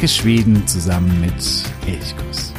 [0.00, 1.34] Entdecke Schweden zusammen mit
[1.86, 2.49] Elchkuss.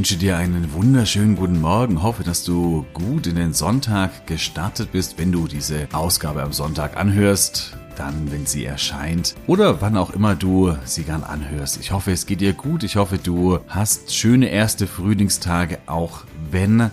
[0.00, 2.02] Wünsche dir einen wunderschönen guten Morgen.
[2.02, 6.96] Hoffe, dass du gut in den Sonntag gestartet bist, wenn du diese Ausgabe am Sonntag
[6.96, 7.76] anhörst.
[7.98, 11.78] Dann, wenn sie erscheint oder wann auch immer du sie gern anhörst.
[11.80, 12.82] Ich hoffe, es geht dir gut.
[12.82, 16.90] Ich hoffe, du hast schöne erste Frühlingstage, auch wenn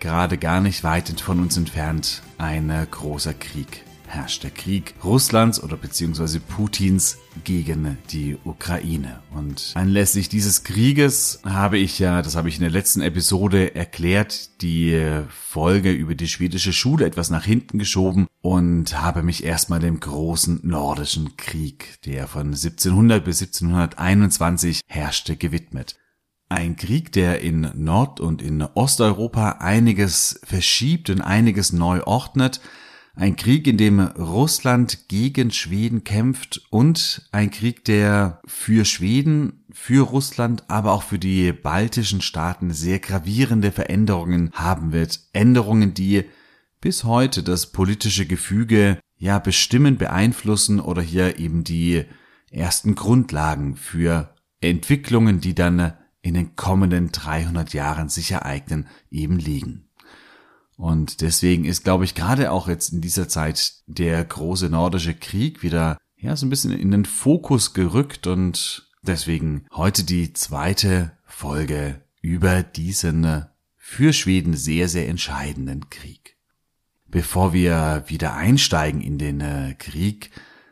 [0.00, 5.76] gerade gar nicht weit von uns entfernt ein großer Krieg herrscht der Krieg Russlands oder
[5.76, 9.20] beziehungsweise Putins gegen die Ukraine.
[9.32, 14.60] Und anlässlich dieses Krieges habe ich ja, das habe ich in der letzten Episode erklärt,
[14.62, 20.00] die Folge über die schwedische Schule etwas nach hinten geschoben und habe mich erstmal dem
[20.00, 25.96] großen nordischen Krieg, der von 1700 bis 1721 herrschte, gewidmet.
[26.48, 32.60] Ein Krieg, der in Nord- und in Osteuropa einiges verschiebt und einiges neu ordnet,
[33.14, 40.04] ein Krieg, in dem Russland gegen Schweden kämpft und ein Krieg, der für Schweden, für
[40.04, 45.20] Russland, aber auch für die baltischen Staaten sehr gravierende Veränderungen haben wird.
[45.32, 46.24] Änderungen, die
[46.80, 52.04] bis heute das politische Gefüge ja bestimmen, beeinflussen oder hier eben die
[52.50, 59.89] ersten Grundlagen für Entwicklungen, die dann in den kommenden 300 Jahren sich ereignen, eben liegen.
[60.80, 65.62] Und deswegen ist, glaube ich, gerade auch jetzt in dieser Zeit der große nordische Krieg
[65.62, 72.00] wieder, ja, so ein bisschen in den Fokus gerückt und deswegen heute die zweite Folge
[72.22, 73.44] über diesen
[73.76, 76.38] für Schweden sehr, sehr entscheidenden Krieg.
[77.08, 80.30] Bevor wir wieder einsteigen in den äh, Krieg,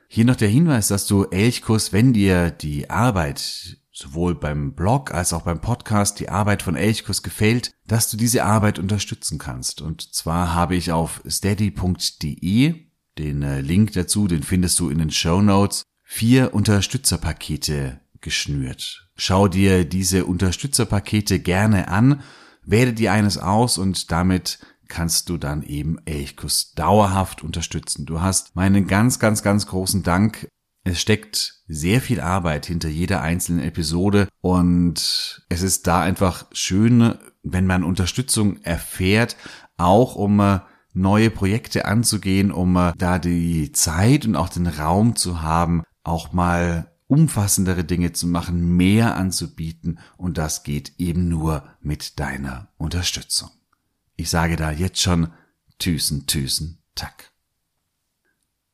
[0.09, 5.32] hier noch der Hinweis, dass du Elchkuss, wenn dir die Arbeit sowohl beim Blog als
[5.32, 9.82] auch beim Podcast die Arbeit von Elchkus gefällt, dass du diese Arbeit unterstützen kannst.
[9.82, 12.75] Und zwar habe ich auf steady.de
[13.19, 19.08] den äh, Link dazu, den findest du in den Show Notes, vier Unterstützerpakete geschnürt.
[19.16, 22.22] Schau dir diese Unterstützerpakete gerne an,
[22.62, 28.06] wähle dir eines aus und damit kannst du dann eben Elchkus dauerhaft unterstützen.
[28.06, 30.47] Du hast meinen ganz, ganz, ganz großen Dank
[30.84, 37.15] es steckt sehr viel Arbeit hinter jeder einzelnen Episode und es ist da einfach schön,
[37.43, 39.37] wenn man Unterstützung erfährt,
[39.77, 40.61] auch um äh,
[40.94, 46.33] neue Projekte anzugehen, um äh, da die Zeit und auch den Raum zu haben, auch
[46.33, 53.50] mal umfassendere Dinge zu machen, mehr anzubieten und das geht eben nur mit deiner Unterstützung.
[54.17, 55.28] Ich sage da jetzt schon
[55.78, 57.33] Tüsen, Tüsen, Tack.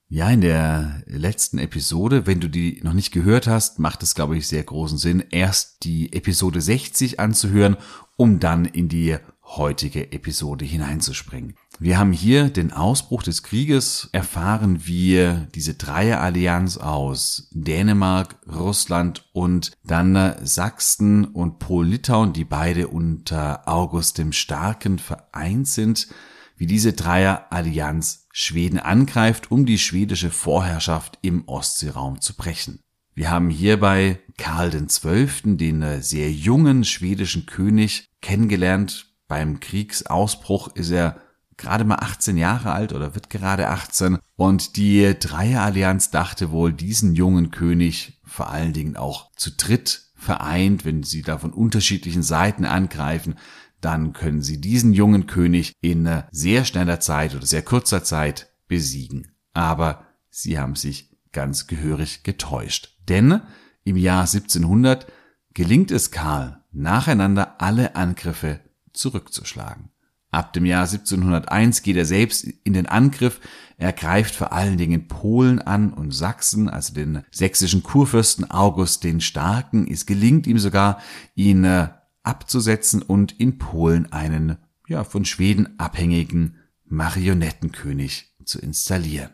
[0.09, 4.37] Ja, in der letzten Episode, wenn du die noch nicht gehört hast, macht es, glaube
[4.37, 7.77] ich, sehr großen Sinn, erst die Episode 60 anzuhören,
[8.17, 11.55] um dann in die heutige Episode hineinzuspringen.
[11.79, 19.73] Wir haben hier den Ausbruch des Krieges erfahren, wie diese Dreierallianz aus Dänemark, Russland und
[19.85, 26.09] dann Sachsen und Polen-Litauen, die beide unter August dem Starken vereint sind,
[26.57, 32.81] wie diese Dreierallianz Schweden angreift, um die schwedische Vorherrschaft im Ostseeraum zu brechen.
[33.15, 39.07] Wir haben hierbei Karl XII., den äh, sehr jungen schwedischen König, kennengelernt.
[39.29, 41.21] Beim Kriegsausbruch ist er
[41.57, 47.15] gerade mal 18 Jahre alt oder wird gerade 18 und die Dreierallianz dachte wohl, diesen
[47.15, 52.65] jungen König vor allen Dingen auch zu dritt vereint, wenn sie da von unterschiedlichen Seiten
[52.65, 53.37] angreifen,
[53.85, 58.53] dann können sie diesen jungen König in äh, sehr schneller Zeit oder sehr kurzer Zeit
[58.67, 59.33] besiegen.
[59.53, 62.97] Aber sie haben sich ganz gehörig getäuscht.
[63.09, 63.43] Denn
[63.85, 65.07] im Jahr 1700
[65.53, 68.61] gelingt es Karl, nacheinander alle Angriffe
[68.93, 69.91] zurückzuschlagen.
[70.31, 73.41] Ab dem Jahr 1701 geht er selbst in den Angriff.
[73.77, 79.21] Er greift vor allen Dingen Polen an und Sachsen, also den sächsischen Kurfürsten August den
[79.21, 79.87] Starken.
[79.87, 81.01] Es gelingt ihm sogar,
[81.37, 81.89] ihn äh,
[82.25, 86.57] abzusetzen und in Polen einen, ja, von Schweden abhängigen
[86.87, 89.31] Marionettenkönig zu installieren.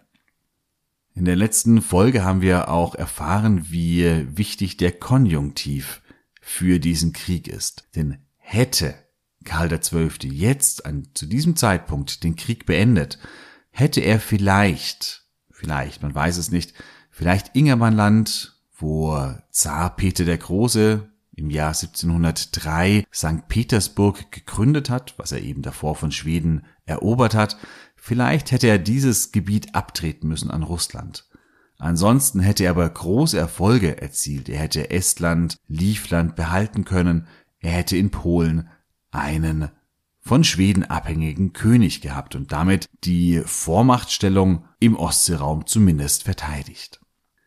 [1.14, 6.02] In der letzten Folge haben wir auch erfahren, wie wichtig der Konjunktiv
[6.40, 7.88] für diesen Krieg ist.
[7.96, 8.94] Denn hätte
[9.44, 10.30] Karl XII.
[10.30, 13.18] jetzt an, zu diesem Zeitpunkt den Krieg beendet,
[13.70, 16.74] hätte er vielleicht, vielleicht, man weiß es nicht,
[17.10, 21.09] vielleicht Ingermannland, wo Zar Peter der Große
[21.40, 23.48] im Jahr 1703 St.
[23.48, 27.56] Petersburg gegründet hat, was er eben davor von Schweden erobert hat,
[27.96, 31.26] vielleicht hätte er dieses Gebiet abtreten müssen an Russland.
[31.78, 34.50] Ansonsten hätte er aber große Erfolge erzielt.
[34.50, 37.26] Er hätte Estland, Livland behalten können.
[37.58, 38.68] Er hätte in Polen
[39.10, 39.70] einen
[40.20, 47.00] von Schweden abhängigen König gehabt und damit die Vormachtstellung im Ostseeraum zumindest verteidigt.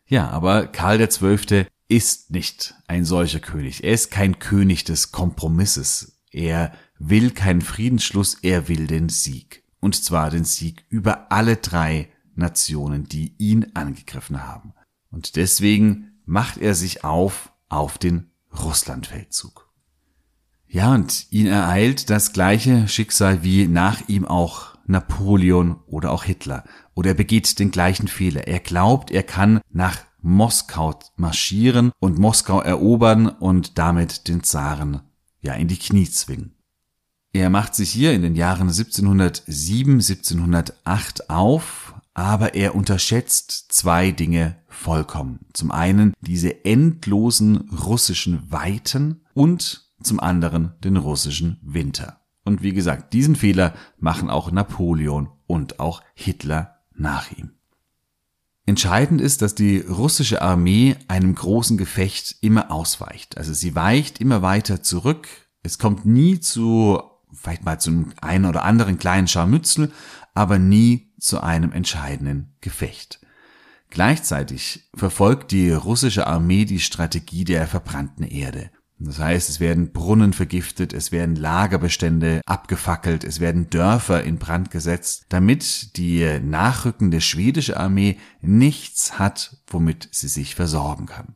[0.06, 1.66] Ja, aber Karl XII.
[1.88, 3.84] Ist nicht ein solcher König.
[3.84, 6.20] Er ist kein König des Kompromisses.
[6.30, 9.62] Er will keinen Friedensschluss, er will den Sieg.
[9.80, 14.72] Und zwar den Sieg über alle drei Nationen, die ihn angegriffen haben.
[15.10, 19.68] Und deswegen macht er sich auf auf den Russlandfeldzug.
[20.66, 26.64] Ja, und ihn ereilt das gleiche Schicksal wie nach ihm auch Napoleon oder auch Hitler.
[26.94, 28.48] Oder er begeht den gleichen Fehler.
[28.48, 35.02] Er glaubt, er kann nach Moskau marschieren und Moskau erobern und damit den Zaren
[35.42, 36.54] ja in die Knie zwingen.
[37.34, 44.56] Er macht sich hier in den Jahren 1707, 1708 auf, aber er unterschätzt zwei Dinge
[44.68, 45.40] vollkommen.
[45.52, 52.20] Zum einen diese endlosen russischen Weiten und zum anderen den russischen Winter.
[52.44, 57.53] Und wie gesagt, diesen Fehler machen auch Napoleon und auch Hitler nach ihm.
[58.66, 63.36] Entscheidend ist, dass die russische Armee einem großen Gefecht immer ausweicht.
[63.36, 65.28] Also sie weicht immer weiter zurück.
[65.62, 67.02] Es kommt nie zu,
[67.32, 69.92] vielleicht mal zu einem einen oder anderen kleinen Scharmützel,
[70.32, 73.20] aber nie zu einem entscheidenden Gefecht.
[73.90, 78.70] Gleichzeitig verfolgt die russische Armee die Strategie der verbrannten Erde.
[79.04, 84.70] Das heißt, es werden Brunnen vergiftet, es werden Lagerbestände abgefackelt, es werden Dörfer in Brand
[84.70, 91.34] gesetzt, damit die nachrückende schwedische Armee nichts hat, womit sie sich versorgen kann.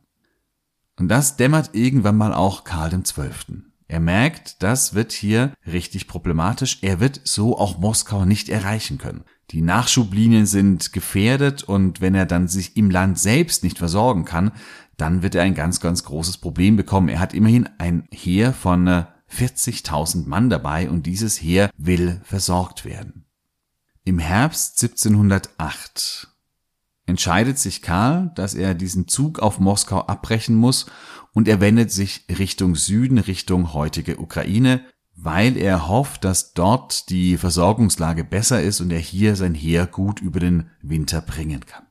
[0.97, 3.63] Und das dämmert irgendwann mal auch Karl XII.
[3.87, 6.79] Er merkt, das wird hier richtig problematisch.
[6.81, 9.23] Er wird so auch Moskau nicht erreichen können.
[9.51, 14.51] Die Nachschublinien sind gefährdet und wenn er dann sich im Land selbst nicht versorgen kann,
[14.99, 17.09] dann wird er ein ganz, ganz großes Problem bekommen.
[17.09, 22.85] Er hat immerhin ein Heer von 40.000 äh, Mann dabei und dieses Heer will versorgt
[22.85, 23.25] werden.
[24.03, 26.27] Im Herbst 1708
[27.05, 30.87] entscheidet sich Karl, dass er diesen Zug auf Moskau abbrechen muss
[31.33, 34.81] und er wendet sich Richtung Süden, Richtung heutige Ukraine,
[35.15, 40.21] weil er hofft, dass dort die Versorgungslage besser ist und er hier sein Heer gut
[40.21, 41.83] über den Winter bringen kann.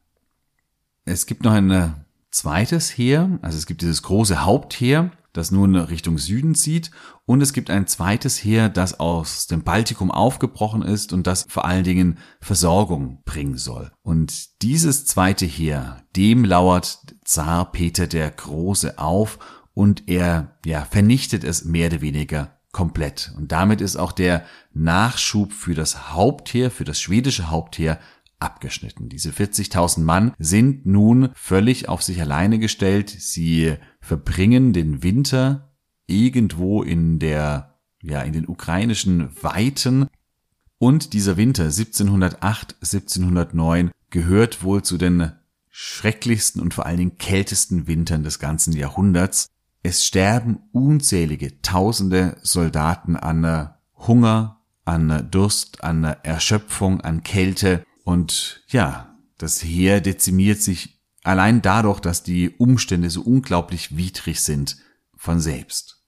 [1.05, 6.19] Es gibt noch ein zweites Heer, also es gibt dieses große Hauptheer, das nun Richtung
[6.19, 6.91] Süden zieht.
[7.25, 11.65] Und es gibt ein zweites Heer, das aus dem Baltikum aufgebrochen ist und das vor
[11.65, 13.93] allen Dingen Versorgung bringen soll.
[14.03, 19.39] Und dieses zweite Heer, dem lauert Zar Peter der Große auf
[19.75, 23.33] und er ja, vernichtet es mehr oder weniger komplett.
[23.37, 27.99] Und damit ist auch der Nachschub für das Hauptheer, für das schwedische Hauptheer
[28.39, 29.09] abgeschnitten.
[29.09, 33.11] Diese 40.000 Mann sind nun völlig auf sich alleine gestellt.
[33.11, 35.73] Sie verbringen den Winter
[36.07, 40.09] irgendwo in der, ja, in den ukrainischen Weiten.
[40.79, 45.33] Und dieser Winter 1708, 1709 gehört wohl zu den
[45.69, 49.49] schrecklichsten und vor allen Dingen kältesten Wintern des ganzen Jahrhunderts.
[49.83, 57.85] Es sterben unzählige tausende Soldaten an Hunger, an Durst, an Erschöpfung, an Kälte.
[58.09, 64.79] Und ja, das Heer dezimiert sich allein dadurch, dass die Umstände so unglaublich widrig sind
[65.15, 66.03] von selbst.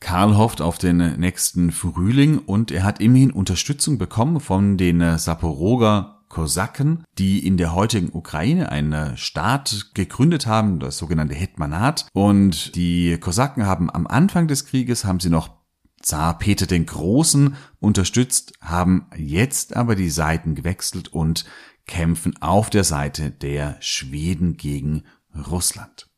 [0.00, 6.24] Karl hofft auf den nächsten Frühling und er hat immerhin Unterstützung bekommen von den Saporoger
[6.28, 12.08] Kosaken, die in der heutigen Ukraine einen Staat gegründet haben, das sogenannte Hetmanat.
[12.14, 15.61] Und die Kosaken haben am Anfang des Krieges, haben sie noch
[16.02, 21.44] Zar Peter den Großen unterstützt, haben jetzt aber die Seiten gewechselt und
[21.86, 25.04] kämpfen auf der Seite der Schweden gegen
[25.34, 26.08] Russland.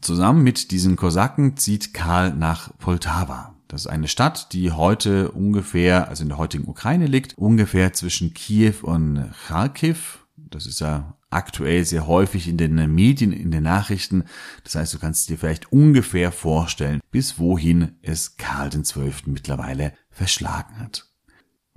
[0.00, 3.56] Zusammen mit diesen Kosaken zieht Karl nach Poltawa.
[3.66, 8.34] Das ist eine Stadt, die heute ungefähr, also in der heutigen Ukraine liegt, ungefähr zwischen
[8.34, 10.26] Kiew und Kharkiv.
[10.36, 14.24] Das ist ja aktuell sehr häufig in den Medien, in den Nachrichten.
[14.64, 19.12] Das heißt, du kannst dir vielleicht ungefähr vorstellen, bis wohin es Karl XII.
[19.26, 21.06] mittlerweile verschlagen hat.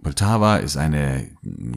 [0.01, 1.31] Poltava ist eine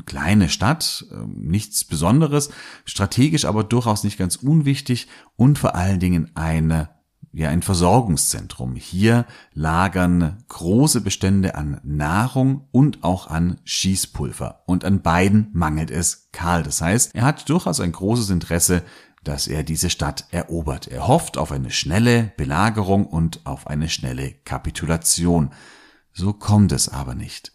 [0.05, 2.51] kleine Stadt, ähm, nichts Besonderes,
[2.85, 5.07] strategisch aber durchaus nicht ganz unwichtig
[5.37, 6.96] und vor allen Dingen eine
[7.37, 8.77] ja ein Versorgungszentrum.
[8.77, 14.63] Hier lagern große Bestände an Nahrung und auch an Schießpulver.
[14.67, 16.63] Und an beiden mangelt es Karl.
[16.63, 18.83] Das heißt, er hat durchaus ein großes Interesse,
[19.23, 20.89] dass er diese Stadt erobert.
[20.89, 25.51] Er hofft auf eine schnelle Belagerung und auf eine schnelle Kapitulation.
[26.15, 27.53] So kommt es aber nicht.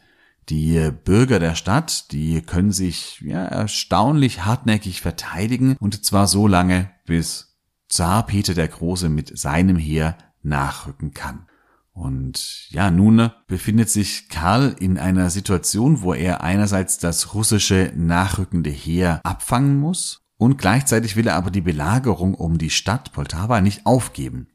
[0.49, 6.91] Die Bürger der Stadt, die können sich ja, erstaunlich hartnäckig verteidigen und zwar so lange,
[7.05, 7.50] bis
[7.91, 11.45] Zar Peter der Große mit seinem Heer nachrücken kann.
[11.93, 18.69] Und ja, nun befindet sich Karl in einer Situation, wo er einerseits das russische nachrückende
[18.69, 23.85] Heer abfangen muss und gleichzeitig will er aber die Belagerung um die Stadt Poltawa nicht
[23.85, 24.47] aufgeben.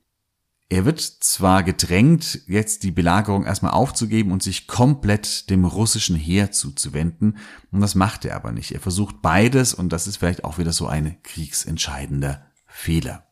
[0.68, 6.50] Er wird zwar gedrängt, jetzt die Belagerung erstmal aufzugeben und sich komplett dem russischen Heer
[6.50, 7.36] zuzuwenden,
[7.70, 8.72] und das macht er aber nicht.
[8.72, 13.25] Er versucht beides und das ist vielleicht auch wieder so ein kriegsentscheidender Fehler.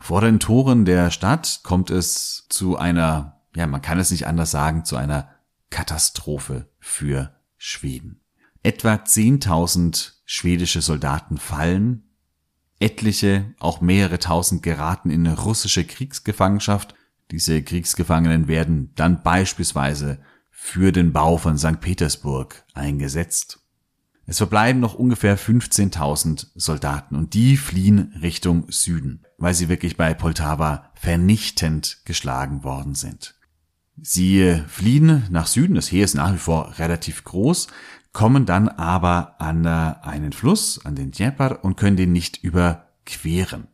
[0.00, 4.50] Vor den Toren der Stadt kommt es zu einer, ja, man kann es nicht anders
[4.50, 5.28] sagen, zu einer
[5.68, 8.20] Katastrophe für Schweden.
[8.62, 12.10] Etwa 10.000 schwedische Soldaten fallen,
[12.80, 16.94] etliche, auch mehrere tausend geraten in russische Kriegsgefangenschaft.
[17.30, 20.18] Diese Kriegsgefangenen werden dann beispielsweise
[20.50, 21.80] für den Bau von St.
[21.80, 23.60] Petersburg eingesetzt.
[24.30, 30.14] Es verbleiben noch ungefähr 15.000 Soldaten und die fliehen Richtung Süden, weil sie wirklich bei
[30.14, 33.34] Poltava vernichtend geschlagen worden sind.
[34.00, 37.66] Sie fliehen nach Süden, das Heer ist nach wie vor relativ groß,
[38.12, 43.66] kommen dann aber an einen Fluss, an den Dnieper und können den nicht überqueren.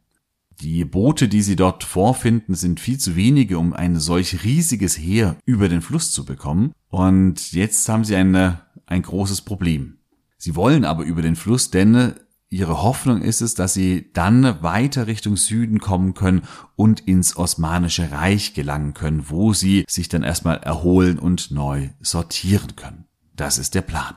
[0.63, 5.37] Die Boote, die sie dort vorfinden, sind viel zu wenige, um ein solch riesiges Heer
[5.45, 6.73] über den Fluss zu bekommen.
[6.89, 9.99] Und jetzt haben sie eine, ein großes Problem.
[10.47, 12.15] Sie wollen aber über den Fluss, denn
[12.51, 16.43] ihre Hoffnung ist es, dass sie dann weiter Richtung Süden kommen können
[16.77, 22.77] und ins Osmanische Reich gelangen können, wo sie sich dann erstmal erholen und neu sortieren
[22.77, 23.07] können.
[23.35, 24.15] Das ist der Plan.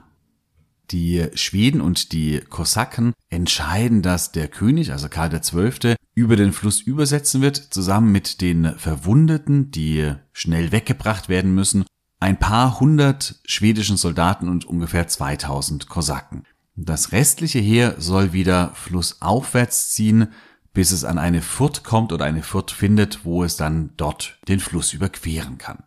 [0.92, 6.80] Die Schweden und die Kosaken entscheiden, dass der König, also Karl XII., über den Fluss
[6.80, 11.86] übersetzen wird, zusammen mit den Verwundeten, die schnell weggebracht werden müssen,
[12.20, 16.44] ein paar hundert schwedischen Soldaten und ungefähr 2000 Kosaken.
[16.76, 20.30] Das restliche Heer soll wieder flussaufwärts ziehen,
[20.74, 24.60] bis es an eine Furt kommt oder eine Furt findet, wo es dann dort den
[24.60, 25.84] Fluss überqueren kann.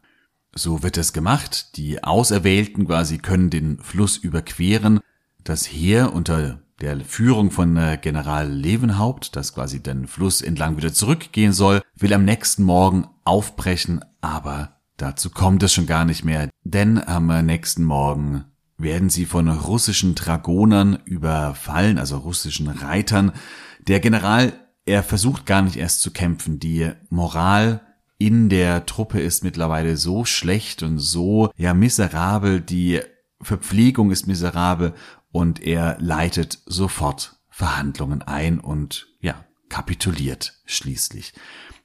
[0.55, 1.77] So wird es gemacht.
[1.77, 5.01] Die Auserwählten quasi können den Fluss überqueren.
[5.45, 10.93] Das Heer unter der Führung von äh, General Levenhaupt, das quasi den Fluss entlang wieder
[10.93, 16.49] zurückgehen soll, will am nächsten Morgen aufbrechen, aber dazu kommt es schon gar nicht mehr,
[16.65, 18.45] denn am nächsten Morgen
[18.79, 23.33] werden sie von russischen Dragonern überfallen, also russischen Reitern.
[23.81, 24.53] Der General,
[24.85, 26.59] er versucht gar nicht erst zu kämpfen.
[26.59, 27.81] Die Moral
[28.19, 33.01] in der Truppe ist mittlerweile so schlecht und so ja miserabel, die
[33.41, 34.95] Verpflegung ist miserabel
[35.33, 41.33] und er leitet sofort Verhandlungen ein und ja, kapituliert schließlich.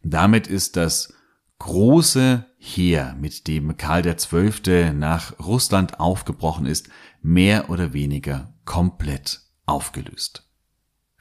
[0.03, 1.13] Damit ist das
[1.59, 4.93] große Heer, mit dem Karl XII.
[4.93, 6.89] nach Russland aufgebrochen ist,
[7.21, 10.47] mehr oder weniger komplett aufgelöst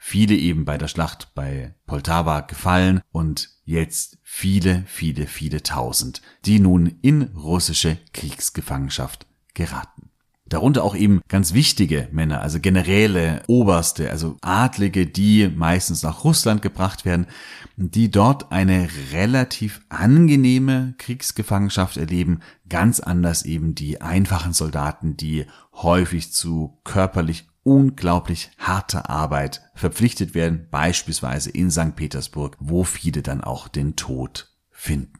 [0.07, 6.61] viele eben bei der Schlacht bei Poltawa gefallen und jetzt viele, viele, viele tausend, die
[6.61, 10.06] nun in russische Kriegsgefangenschaft geraten.
[10.49, 16.61] Darunter auch eben ganz wichtige Männer, also Generäle, Oberste, also Adlige, die meistens nach Russland
[16.61, 17.27] gebracht werden,
[17.75, 22.39] die dort eine relativ angenehme Kriegsgefangenschaft erleben,
[22.69, 30.67] ganz anders eben die einfachen Soldaten, die häufig zu körperlich unglaublich harte Arbeit verpflichtet werden,
[30.71, 31.97] beispielsweise in St.
[31.97, 35.19] Petersburg, wo viele dann auch den Tod finden.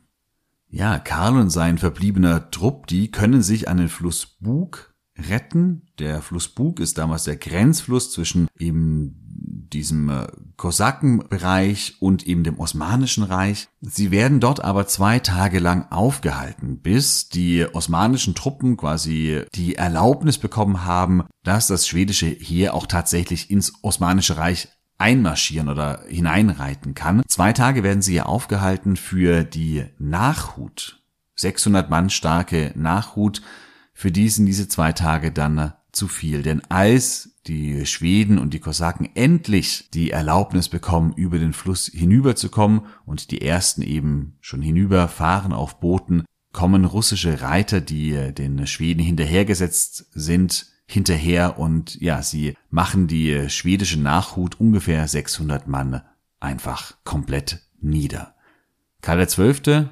[0.70, 4.87] Ja, Karl und sein verbliebener Trupp, die können sich an den Fluss Bug
[5.30, 5.88] retten.
[6.00, 9.24] Der Fluss Bug ist damals der Grenzfluss zwischen eben
[9.74, 13.68] diesem äh, Kosakenbereich und eben dem Osmanischen Reich.
[13.82, 20.38] Sie werden dort aber zwei Tage lang aufgehalten, bis die osmanischen Truppen quasi die Erlaubnis
[20.38, 27.22] bekommen haben, dass das schwedische Heer auch tatsächlich ins Osmanische Reich einmarschieren oder hineinreiten kann.
[27.28, 31.02] Zwei Tage werden sie hier aufgehalten für die Nachhut.
[31.36, 33.44] 600 Mann starke Nachhut
[33.98, 36.44] für die sind diese zwei Tage dann zu viel.
[36.44, 42.82] Denn als die Schweden und die Kosaken endlich die Erlaubnis bekommen, über den Fluss hinüberzukommen
[43.08, 50.06] und die ersten eben schon hinüberfahren auf Booten, kommen russische Reiter, die den Schweden hinterhergesetzt
[50.12, 56.04] sind, hinterher und ja, sie machen die schwedische Nachhut ungefähr 600 Mann
[56.40, 58.36] einfach komplett nieder.
[59.02, 59.88] Karl XII.,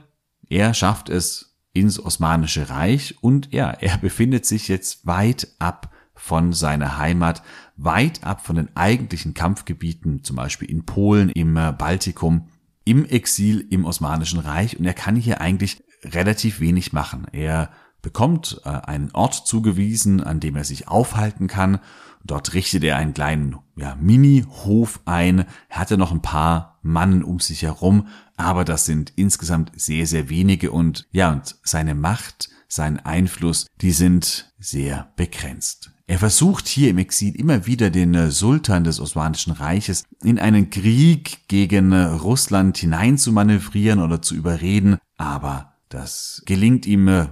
[0.47, 6.53] er schafft es ins Osmanische Reich und ja, er befindet sich jetzt weit ab von
[6.53, 7.43] seiner Heimat,
[7.75, 12.47] weit ab von den eigentlichen Kampfgebieten, zum Beispiel in Polen, im äh, Baltikum,
[12.85, 17.27] im Exil im Osmanischen Reich und er kann hier eigentlich relativ wenig machen.
[17.33, 17.69] Er
[18.01, 21.79] bekommt äh, einen Ort zugewiesen, an dem er sich aufhalten kann.
[22.25, 25.45] Dort richtet er einen kleinen ja, Mini-Hof ein.
[25.69, 30.71] Hatte noch ein paar Mannen um sich herum, aber das sind insgesamt sehr, sehr wenige
[30.71, 35.91] und ja, und seine Macht, sein Einfluss, die sind sehr begrenzt.
[36.07, 40.69] Er versucht hier im Exil immer wieder den äh, Sultan des Osmanischen Reiches in einen
[40.69, 47.27] Krieg gegen äh, Russland hinein zu manövrieren oder zu überreden, aber das gelingt ihm äh,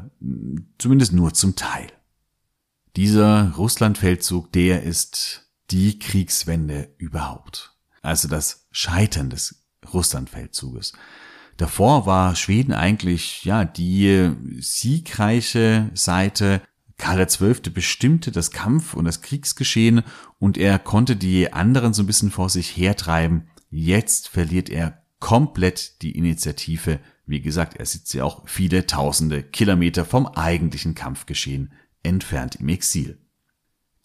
[0.80, 1.88] zumindest nur zum Teil.
[2.96, 7.76] Dieser Russlandfeldzug, der ist die Kriegswende überhaupt.
[8.02, 10.94] Also das Scheitern des Russlandfeldzuges.
[11.58, 16.62] Davor war Schweden eigentlich, ja, die siegreiche Seite.
[16.98, 17.72] Karl XII.
[17.72, 20.04] bestimmte das Kampf- und das Kriegsgeschehen
[20.38, 23.48] und er konnte die anderen so ein bisschen vor sich hertreiben.
[23.72, 30.04] Jetzt verliert er komplett die Initiative wie gesagt, er sitzt ja auch viele tausende Kilometer
[30.04, 31.72] vom eigentlichen Kampfgeschehen
[32.04, 33.20] entfernt im Exil.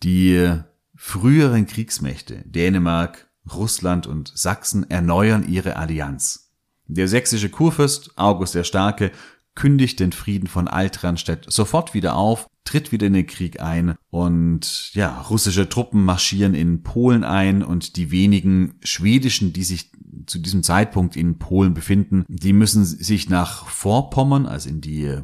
[0.03, 0.53] Die
[0.95, 6.53] früheren Kriegsmächte Dänemark, Russland und Sachsen erneuern ihre Allianz.
[6.87, 9.13] Der sächsische Kurfürst August der Starke
[9.55, 14.95] kündigt den Frieden von Altranstedt sofort wieder auf, tritt wieder in den Krieg ein und
[14.95, 19.91] ja, russische Truppen marschieren in Polen ein und die wenigen schwedischen, die sich
[20.27, 25.19] zu diesem Zeitpunkt in Polen befinden, die müssen sich nach Vorpommern, also in die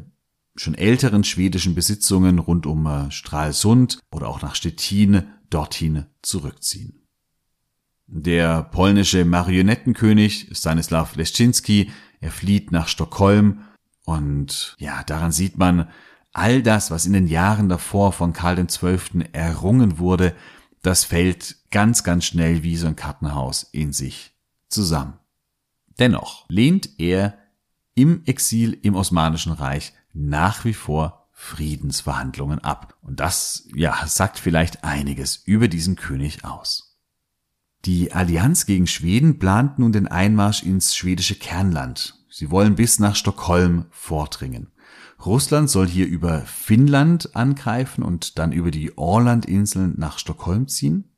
[0.57, 7.07] schon älteren schwedischen Besitzungen rund um äh, Stralsund oder auch nach Stettin dorthin zurückziehen.
[8.07, 13.63] Der polnische Marionettenkönig Stanislaw Leszczynski, er flieht nach Stockholm
[14.05, 15.89] und ja, daran sieht man,
[16.33, 19.25] all das, was in den Jahren davor von Karl XII.
[19.33, 20.35] errungen wurde,
[20.83, 24.33] das fällt ganz, ganz schnell wie so ein Kartenhaus in sich
[24.69, 25.14] zusammen.
[25.99, 27.38] Dennoch lehnt er
[27.95, 32.96] im Exil im Osmanischen Reich nach wie vor Friedensverhandlungen ab.
[33.03, 36.96] Und das, ja, sagt vielleicht einiges über diesen König aus.
[37.85, 42.14] Die Allianz gegen Schweden plant nun den Einmarsch ins schwedische Kernland.
[42.31, 44.70] Sie wollen bis nach Stockholm vordringen.
[45.24, 51.13] Russland soll hier über Finnland angreifen und dann über die Orlandinseln nach Stockholm ziehen.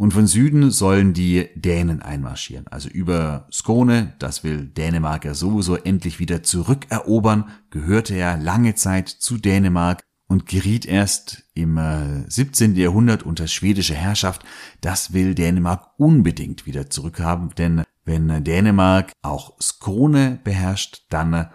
[0.00, 2.66] Und von Süden sollen die Dänen einmarschieren.
[2.68, 9.10] Also über Skone, das will Dänemark ja sowieso endlich wieder zurückerobern, gehörte ja lange Zeit
[9.10, 11.78] zu Dänemark und geriet erst im
[12.26, 12.76] 17.
[12.76, 14.42] Äh, Jahrhundert unter schwedische Herrschaft.
[14.80, 21.50] Das will Dänemark unbedingt wieder zurückhaben, denn wenn Dänemark auch Skone beherrscht, dann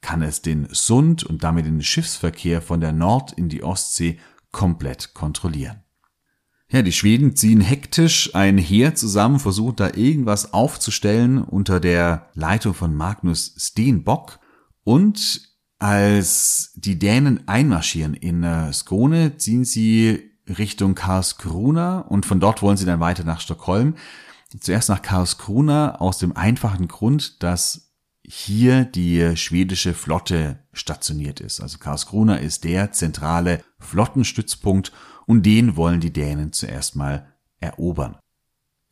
[0.00, 4.18] kann es den Sund und damit den Schiffsverkehr von der Nord in die Ostsee
[4.50, 5.85] komplett kontrollieren.
[6.68, 12.74] Ja, die Schweden ziehen hektisch ein Heer zusammen, versuchen da irgendwas aufzustellen unter der Leitung
[12.74, 14.40] von Magnus Steenbock.
[14.82, 15.42] Und
[15.78, 22.76] als die Dänen einmarschieren in äh, Skone, ziehen sie Richtung Karlskrona und von dort wollen
[22.76, 23.94] sie dann weiter nach Stockholm.
[24.60, 27.92] Zuerst nach Karlskrona aus dem einfachen Grund, dass
[28.24, 31.60] hier die schwedische Flotte stationiert ist.
[31.60, 34.92] Also Karlskrona ist der zentrale Flottenstützpunkt
[35.26, 38.16] und den wollen die Dänen zuerst mal erobern.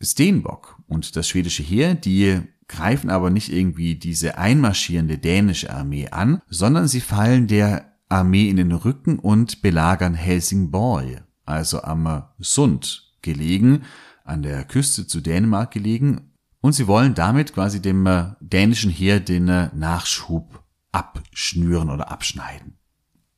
[0.00, 6.42] Steenbock und das schwedische Heer, die greifen aber nicht irgendwie diese einmarschierende dänische Armee an,
[6.48, 13.82] sondern sie fallen der Armee in den Rücken und belagern Helsingborg, also am Sund gelegen,
[14.24, 18.08] an der Küste zu Dänemark gelegen, und sie wollen damit quasi dem
[18.40, 22.78] dänischen Heer den Nachschub abschnüren oder abschneiden.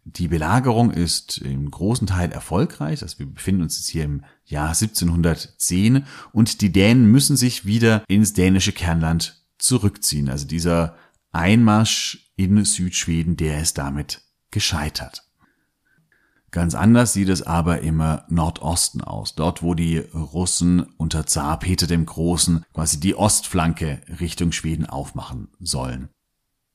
[0.09, 3.03] Die Belagerung ist im großen Teil erfolgreich.
[3.03, 8.05] Also wir befinden uns jetzt hier im Jahr 1710 und die Dänen müssen sich wieder
[8.07, 10.29] ins dänische Kernland zurückziehen.
[10.29, 10.95] Also dieser
[11.33, 15.25] Einmarsch in Südschweden, der ist damit gescheitert.
[16.53, 17.97] Ganz anders sieht es aber im
[18.29, 19.35] Nordosten aus.
[19.35, 25.49] Dort, wo die Russen unter Zar Peter dem Großen quasi die Ostflanke Richtung Schweden aufmachen
[25.59, 26.11] sollen.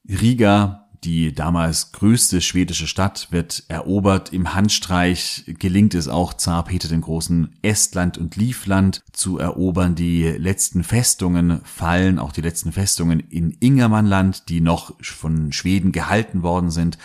[0.08, 4.32] Riga die damals größte schwedische Stadt wird erobert.
[4.34, 9.96] Im Handstreich gelingt es auch Zar Peter den Großen Estland und Livland zu erobern.
[9.96, 16.44] Die letzten Festungen fallen, auch die letzten Festungen in Ingermannland, die noch von Schweden gehalten
[16.44, 17.00] worden sind.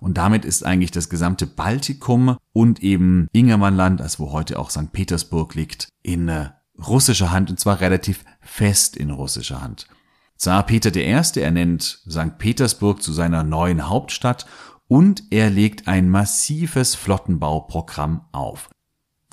[0.00, 4.92] Und damit ist eigentlich das gesamte Baltikum und eben Ingermannland, also wo heute auch St.
[4.92, 6.50] Petersburg liegt, in äh,
[6.86, 9.88] russischer Hand und zwar relativ fest in russischer Hand.
[10.38, 11.40] Zar Peter I.
[11.40, 12.38] ernennt St.
[12.38, 14.46] Petersburg zu seiner neuen Hauptstadt
[14.86, 18.70] und er legt ein massives Flottenbauprogramm auf.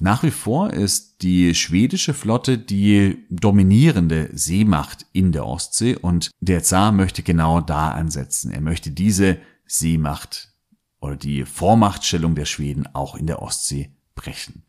[0.02, 6.64] Nach wie vor ist die schwedische Flotte die dominierende Seemacht in der Ostsee und der
[6.64, 8.52] Zar möchte genau da ansetzen.
[8.52, 10.54] Er möchte diese Seemacht
[11.00, 14.65] oder die Vormachtstellung der Schweden auch in der Ostsee brechen.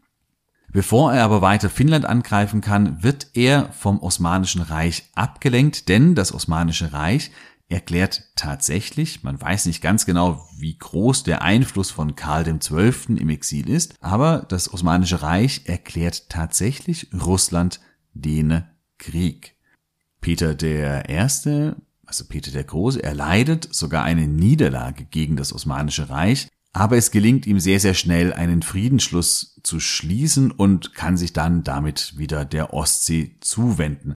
[0.77, 6.35] Bevor er aber weiter Finnland angreifen kann, wird er vom Osmanischen Reich abgelenkt, denn das
[6.35, 7.31] Osmanische Reich
[7.71, 13.17] erklärt tatsächlich, man weiß nicht ganz genau, wie groß der Einfluss von Karl XII.
[13.17, 17.81] im Exil ist, aber das Osmanische Reich erklärt tatsächlich Russland
[18.13, 18.63] den
[18.99, 19.57] Krieg.
[20.21, 26.49] Peter der Erste, also Peter der Große, erleidet sogar eine Niederlage gegen das Osmanische Reich,
[26.77, 31.65] aber es gelingt ihm sehr, sehr schnell, einen Friedensschluss zu schließen und kann sich dann
[31.65, 34.13] damit wieder der Ostsee zuwenden.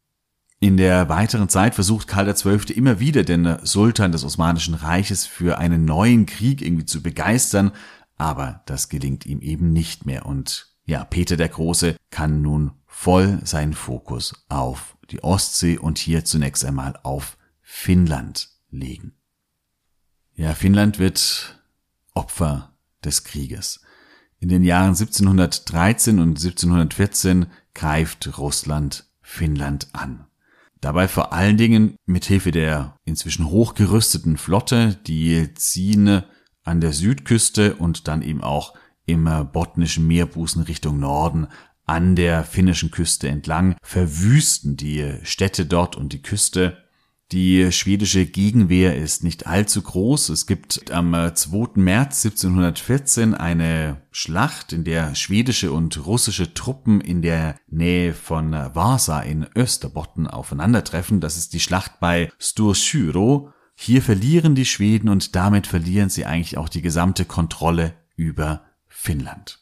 [0.59, 2.77] In der weiteren Zeit versucht Karl XII.
[2.77, 7.73] immer wieder den Sultan des Osmanischen Reiches für einen neuen Krieg irgendwie zu begeistern,
[8.19, 13.41] aber das gelingt ihm eben nicht mehr und ja, Peter der Große kann nun voll
[13.43, 19.15] seinen Fokus auf die Ostsee und hier zunächst einmal auf Finnland legen.
[20.35, 21.60] Ja, Finnland wird
[22.15, 23.81] Opfer des Krieges.
[24.39, 30.27] In den Jahren 1713 und 1714 greift Russland Finnland an.
[30.81, 36.23] Dabei vor allen Dingen mit Hilfe der inzwischen hochgerüsteten Flotte, die ziehen
[36.65, 41.49] an der Südküste und dann eben auch im botnischen Meerbusen Richtung Norden
[41.85, 46.79] an der finnischen Küste entlang, verwüsten die Städte dort und die Küste
[47.33, 50.31] die schwedische Gegenwehr ist nicht allzu groß.
[50.31, 51.81] Es gibt am 2.
[51.81, 59.21] März 1714 eine Schlacht, in der schwedische und russische Truppen in der Nähe von Vasa
[59.21, 61.21] in Österbotten aufeinandertreffen.
[61.21, 63.53] Das ist die Schlacht bei Stursyro.
[63.77, 69.61] Hier verlieren die Schweden und damit verlieren sie eigentlich auch die gesamte Kontrolle über Finnland.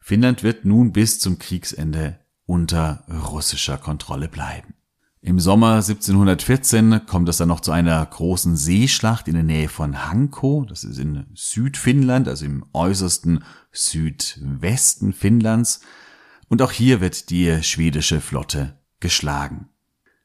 [0.00, 4.74] Finnland wird nun bis zum Kriegsende unter russischer Kontrolle bleiben.
[5.26, 10.08] Im Sommer 1714 kommt es dann noch zu einer großen Seeschlacht in der Nähe von
[10.08, 10.64] Hanko.
[10.68, 15.80] Das ist in Südfinnland, also im äußersten Südwesten Finnlands.
[16.46, 19.68] Und auch hier wird die schwedische Flotte geschlagen.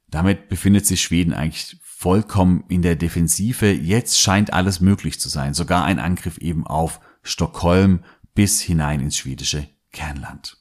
[0.08, 3.72] Damit befindet sich Schweden eigentlich vollkommen in der Defensive.
[3.72, 5.56] Jetzt scheint alles möglich zu sein.
[5.56, 8.04] Sogar ein Angriff eben auf Stockholm
[8.36, 10.61] bis hinein ins schwedische Kernland.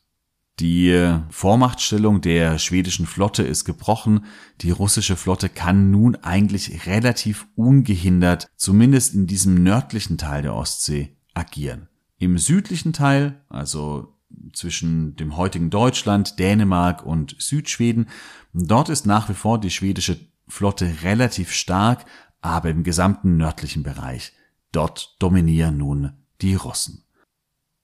[0.61, 4.27] Die Vormachtstellung der schwedischen Flotte ist gebrochen.
[4.61, 11.17] Die russische Flotte kann nun eigentlich relativ ungehindert, zumindest in diesem nördlichen Teil der Ostsee,
[11.33, 11.89] agieren.
[12.19, 14.19] Im südlichen Teil, also
[14.53, 18.11] zwischen dem heutigen Deutschland, Dänemark und Südschweden,
[18.53, 22.05] dort ist nach wie vor die schwedische Flotte relativ stark,
[22.43, 24.35] aber im gesamten nördlichen Bereich,
[24.73, 27.05] dort dominieren nun die Russen.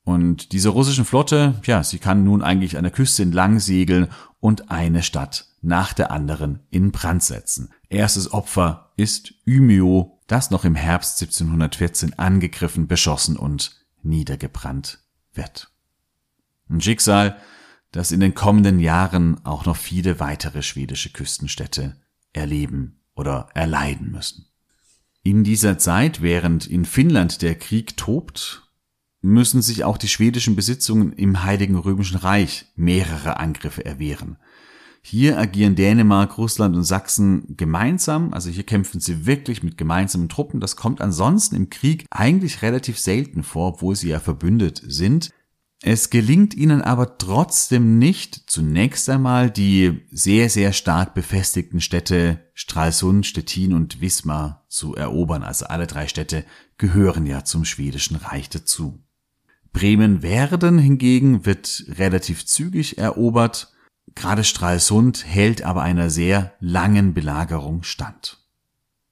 [0.07, 4.07] Und diese russischen Flotte, ja, sie kann nun eigentlich an der Küste entlang segeln
[4.39, 7.71] und eine Stadt nach der anderen in Brand setzen.
[7.89, 15.01] Erstes Opfer ist Ymeo, das noch im Herbst 1714 angegriffen, beschossen und niedergebrannt
[15.35, 15.73] wird.
[16.71, 17.37] Ein Schicksal,
[17.91, 21.97] das in den kommenden Jahren auch noch viele weitere schwedische Küstenstädte
[22.33, 24.47] erleben oder erleiden müssen.
[25.25, 28.66] In dieser Zeit, während in Finnland der Krieg tobt
[29.27, 34.37] müssen sich auch die schwedischen Besitzungen im Heiligen Römischen Reich mehrere Angriffe erwehren.
[35.03, 40.59] Hier agieren Dänemark, Russland und Sachsen gemeinsam, also hier kämpfen sie wirklich mit gemeinsamen Truppen.
[40.59, 45.31] Das kommt ansonsten im Krieg eigentlich relativ selten vor, obwohl sie ja verbündet sind.
[45.83, 53.27] Es gelingt ihnen aber trotzdem nicht, zunächst einmal die sehr, sehr stark befestigten Städte Stralsund,
[53.27, 55.45] Stettin und Wismar zu erobern.
[55.45, 56.45] Also alle drei Städte
[56.79, 59.06] gehören ja zum schwedischen Reich dazu.
[59.77, 63.75] Bremen-Werden hingegen wird relativ zügig erobert.
[64.15, 68.39] Gerade Stralsund hält aber einer sehr langen Belagerung stand.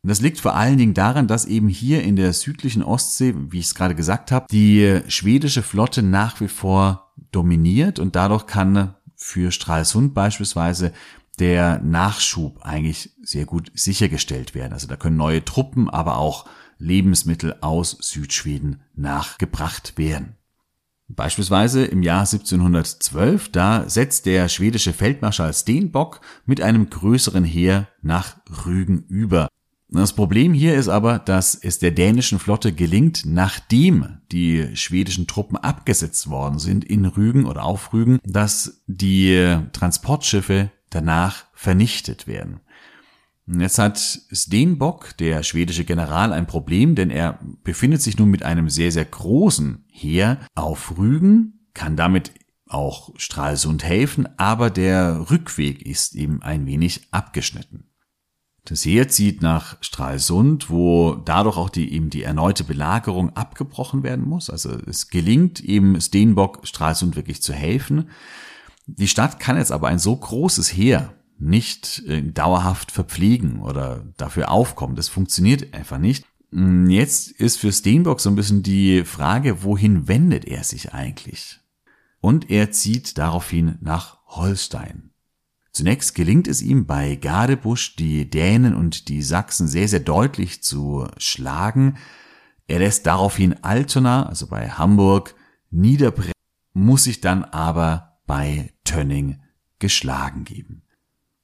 [0.02, 3.58] Und das liegt vor allen Dingen daran, dass eben hier in der südlichen Ostsee, wie
[3.58, 8.94] ich es gerade gesagt habe, die schwedische Flotte nach wie vor dominiert und dadurch kann
[9.16, 10.94] für Stralsund beispielsweise
[11.38, 14.72] der Nachschub eigentlich sehr gut sichergestellt werden.
[14.72, 16.46] Also da können neue Truppen, aber auch
[16.78, 20.36] Lebensmittel aus Südschweden nachgebracht werden.
[21.08, 28.36] Beispielsweise im Jahr 1712, da setzt der schwedische Feldmarschall Stenbock mit einem größeren Heer nach
[28.64, 29.48] Rügen über.
[29.90, 35.56] Das Problem hier ist aber, dass es der dänischen Flotte gelingt, nachdem die schwedischen Truppen
[35.56, 42.60] abgesetzt worden sind in Rügen oder auf Rügen, dass die Transportschiffe danach vernichtet werden.
[43.46, 48.70] Jetzt hat Stenbock, der schwedische General, ein Problem, denn er befindet sich nun mit einem
[48.70, 52.32] sehr, sehr großen Heer auf Rügen, kann damit
[52.66, 57.90] auch Stralsund helfen, aber der Rückweg ist eben ein wenig abgeschnitten.
[58.64, 64.26] Das Heer zieht nach Stralsund, wo dadurch auch die, eben die erneute Belagerung abgebrochen werden
[64.26, 64.48] muss.
[64.48, 68.08] Also es gelingt eben Steenbock Stralsund wirklich zu helfen.
[68.86, 74.50] Die Stadt kann jetzt aber ein so großes Heer nicht äh, dauerhaft verpflegen oder dafür
[74.50, 74.96] aufkommen.
[74.96, 76.24] Das funktioniert einfach nicht.
[76.50, 81.60] Hm, jetzt ist für Steenbock so ein bisschen die Frage, wohin wendet er sich eigentlich?
[82.20, 85.10] Und er zieht daraufhin nach Holstein.
[85.72, 91.08] Zunächst gelingt es ihm bei Gadebusch die Dänen und die Sachsen sehr, sehr deutlich zu
[91.18, 91.98] schlagen.
[92.68, 95.34] Er lässt daraufhin Altona, also bei Hamburg,
[95.70, 96.32] niederbrennen,
[96.72, 99.40] muss sich dann aber bei Tönning
[99.80, 100.83] geschlagen geben.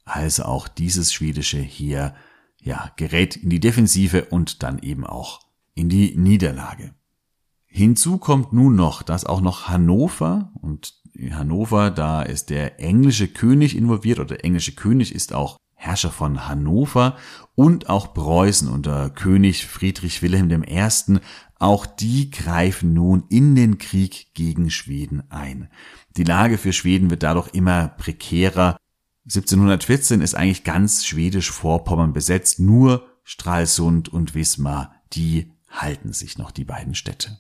[0.05, 2.15] Also auch dieses schwedische hier,
[2.59, 5.41] ja, gerät in die Defensive und dann eben auch
[5.75, 6.95] in die Niederlage.
[7.67, 10.95] Hinzu kommt nun noch, dass auch noch Hannover und
[11.31, 16.47] Hannover, da ist der englische König involviert oder der englische König ist auch Herrscher von
[16.47, 17.17] Hannover
[17.55, 21.19] und auch Preußen unter König Friedrich Wilhelm I.
[21.59, 25.69] Auch die greifen nun in den Krieg gegen Schweden ein.
[26.17, 28.77] Die Lage für Schweden wird dadurch immer prekärer.
[29.25, 36.51] 1714 ist eigentlich ganz schwedisch Vorpommern besetzt, nur Stralsund und Wismar, die halten sich noch
[36.51, 37.39] die beiden Städte.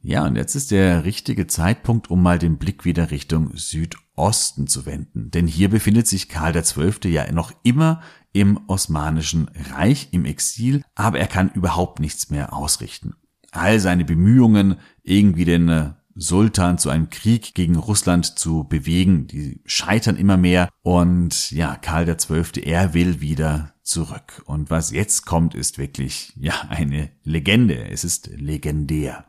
[0.00, 4.86] Ja, und jetzt ist der richtige Zeitpunkt, um mal den Blick wieder Richtung Südosten zu
[4.86, 5.30] wenden.
[5.32, 7.10] Denn hier befindet sich Karl XII.
[7.10, 13.14] ja noch immer im Osmanischen Reich im Exil, aber er kann überhaupt nichts mehr ausrichten.
[13.50, 19.60] All seine Bemühungen, irgendwie den äh, Sultan zu einem Krieg gegen Russland zu bewegen, die
[19.66, 24.42] scheitern immer mehr und ja, Karl XII., er will wieder zurück.
[24.46, 27.88] Und was jetzt kommt, ist wirklich, ja, eine Legende.
[27.88, 29.26] Es ist legendär.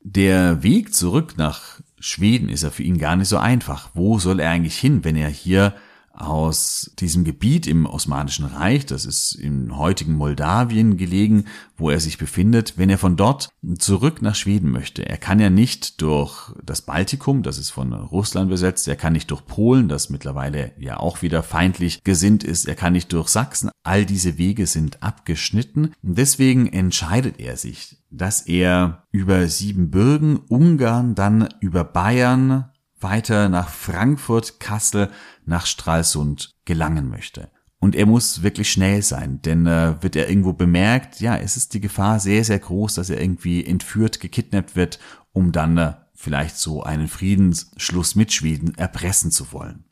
[0.00, 3.90] Der Weg zurück nach Schweden ist ja für ihn gar nicht so einfach.
[3.94, 5.74] Wo soll er eigentlich hin, wenn er hier
[6.16, 11.44] aus diesem Gebiet im Osmanischen Reich, das ist im heutigen Moldawien gelegen,
[11.76, 15.06] wo er sich befindet, wenn er von dort zurück nach Schweden möchte.
[15.06, 19.30] Er kann ja nicht durch das Baltikum, das ist von Russland besetzt, er kann nicht
[19.30, 23.70] durch Polen, das mittlerweile ja auch wieder feindlich gesinnt ist, er kann nicht durch Sachsen,
[23.82, 25.92] all diese Wege sind abgeschnitten.
[26.02, 34.58] deswegen entscheidet er sich, dass er über Siebenbürgen, Ungarn, dann über Bayern, weiter nach Frankfurt,
[34.58, 35.10] Kassel,
[35.46, 37.50] nach Stralsund gelangen möchte.
[37.78, 41.74] Und er muss wirklich schnell sein, denn äh, wird er irgendwo bemerkt, ja, es ist
[41.74, 44.98] die Gefahr sehr, sehr groß, dass er irgendwie entführt, gekidnappt wird,
[45.32, 49.84] um dann äh, vielleicht so einen Friedensschluss mit Schweden erpressen zu wollen.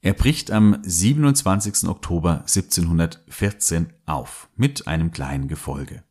[0.00, 1.86] Er bricht am 27.
[1.86, 6.02] Oktober 1714 auf mit einem kleinen Gefolge.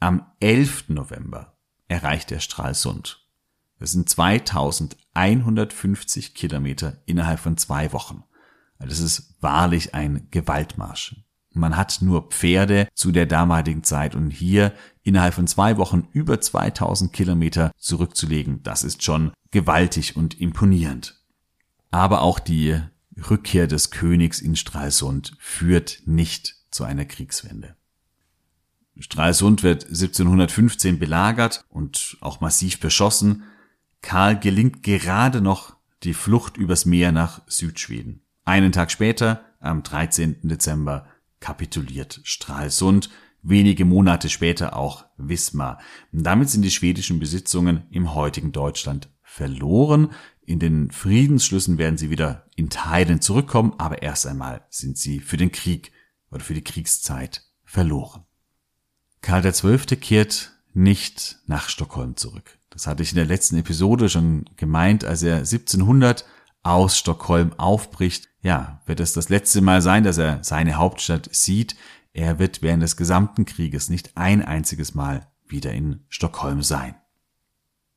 [0.00, 0.88] Am 11.
[0.88, 3.25] November erreicht er Stralsund.
[3.78, 8.22] Das sind 2150 Kilometer innerhalb von zwei Wochen.
[8.78, 11.16] Das ist wahrlich ein Gewaltmarsch.
[11.52, 16.38] Man hat nur Pferde zu der damaligen Zeit und hier innerhalb von zwei Wochen über
[16.40, 21.18] 2000 Kilometer zurückzulegen, das ist schon gewaltig und imponierend.
[21.90, 22.78] Aber auch die
[23.30, 27.76] Rückkehr des Königs in Stralsund führt nicht zu einer Kriegswende.
[28.98, 33.44] Stralsund wird 1715 belagert und auch massiv beschossen.
[34.06, 38.22] Karl gelingt gerade noch die Flucht übers Meer nach Südschweden.
[38.44, 40.42] Einen Tag später, am 13.
[40.44, 41.08] Dezember,
[41.40, 43.10] kapituliert Stralsund,
[43.42, 45.80] wenige Monate später auch Wismar.
[46.12, 50.12] Damit sind die schwedischen Besitzungen im heutigen Deutschland verloren.
[50.42, 55.36] In den Friedensschlüssen werden sie wieder in Teilen zurückkommen, aber erst einmal sind sie für
[55.36, 55.90] den Krieg
[56.30, 58.22] oder für die Kriegszeit verloren.
[59.20, 59.96] Karl XII.
[59.96, 62.55] kehrt nicht nach Stockholm zurück.
[62.76, 66.26] Das hatte ich in der letzten Episode schon gemeint, als er 1700
[66.62, 68.28] aus Stockholm aufbricht.
[68.42, 71.74] Ja, wird es das letzte Mal sein, dass er seine Hauptstadt sieht.
[72.12, 76.96] Er wird während des gesamten Krieges nicht ein einziges Mal wieder in Stockholm sein.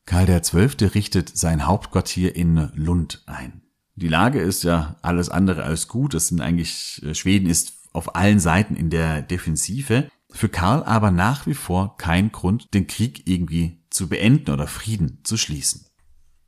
[0.05, 0.87] Karl XII.
[0.87, 3.63] richtet sein Hauptquartier in Lund ein.
[3.95, 6.13] Die Lage ist ja alles andere als gut.
[6.13, 10.09] Es sind eigentlich, äh, Schweden ist auf allen Seiten in der Defensive.
[10.31, 15.19] Für Karl aber nach wie vor kein Grund, den Krieg irgendwie zu beenden oder Frieden
[15.23, 15.85] zu schließen.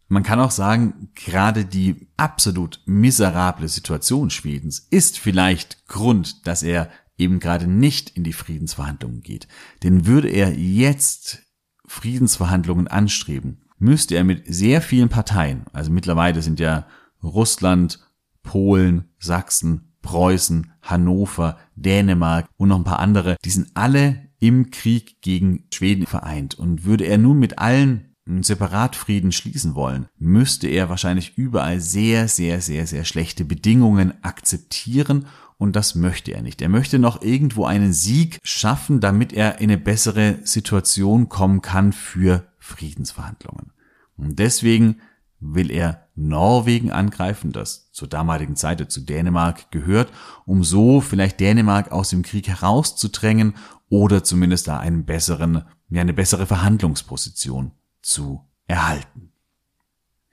[0.07, 6.89] Man kann auch sagen, gerade die absolut miserable Situation Schwedens ist vielleicht Grund, dass er
[7.17, 9.47] eben gerade nicht in die Friedensverhandlungen geht.
[9.83, 11.43] Denn würde er jetzt
[11.85, 16.87] Friedensverhandlungen anstreben, müsste er mit sehr vielen Parteien, also mittlerweile sind ja
[17.23, 17.99] Russland,
[18.43, 25.21] Polen, Sachsen, Preußen, Hannover, Dänemark und noch ein paar andere, die sind alle im Krieg
[25.21, 26.55] gegen Schweden vereint.
[26.55, 32.27] Und würde er nun mit allen einen Separatfrieden schließen wollen, müsste er wahrscheinlich überall sehr,
[32.27, 35.25] sehr, sehr, sehr schlechte Bedingungen akzeptieren
[35.57, 36.61] und das möchte er nicht.
[36.61, 41.93] Er möchte noch irgendwo einen Sieg schaffen, damit er in eine bessere Situation kommen kann
[41.93, 43.71] für Friedensverhandlungen.
[44.17, 45.01] Und deswegen
[45.39, 50.11] will er Norwegen angreifen, das zur damaligen Zeit zu Dänemark gehört,
[50.45, 53.55] um so vielleicht Dänemark aus dem Krieg herauszudrängen
[53.89, 59.31] oder zumindest da einen besseren, ja, eine bessere Verhandlungsposition zu erhalten.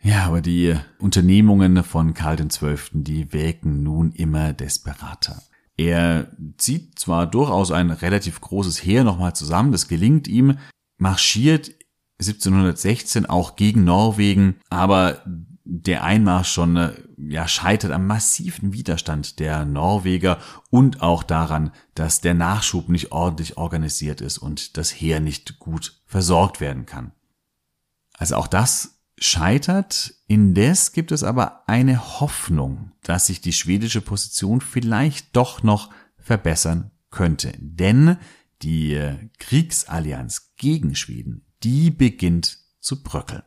[0.01, 5.43] Ja, aber die Unternehmungen von Karl XII., die wägen nun immer desperater.
[5.77, 10.59] Er zieht zwar durchaus ein relativ großes Heer nochmal zusammen, das gelingt ihm,
[10.99, 11.71] marschiert
[12.21, 15.23] 1716 auch gegen Norwegen, aber
[15.71, 20.39] der Einmarsch schon äh, ja scheitert am massiven Widerstand der Norweger
[20.71, 26.01] und auch daran, dass der Nachschub nicht ordentlich organisiert ist und das Heer nicht gut
[26.07, 27.13] versorgt werden kann.
[28.17, 30.15] Also auch das scheitert.
[30.27, 36.93] Indes gibt es aber eine Hoffnung, dass sich die schwedische Position vielleicht doch noch verbessern
[37.11, 37.53] könnte.
[37.59, 38.17] Denn
[38.63, 43.43] die äh, Kriegsallianz gegen Schweden die beginnt zu bröckeln.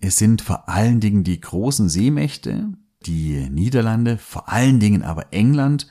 [0.00, 2.68] Es sind vor allen Dingen die großen Seemächte,
[3.06, 5.86] die Niederlande, vor allen Dingen aber England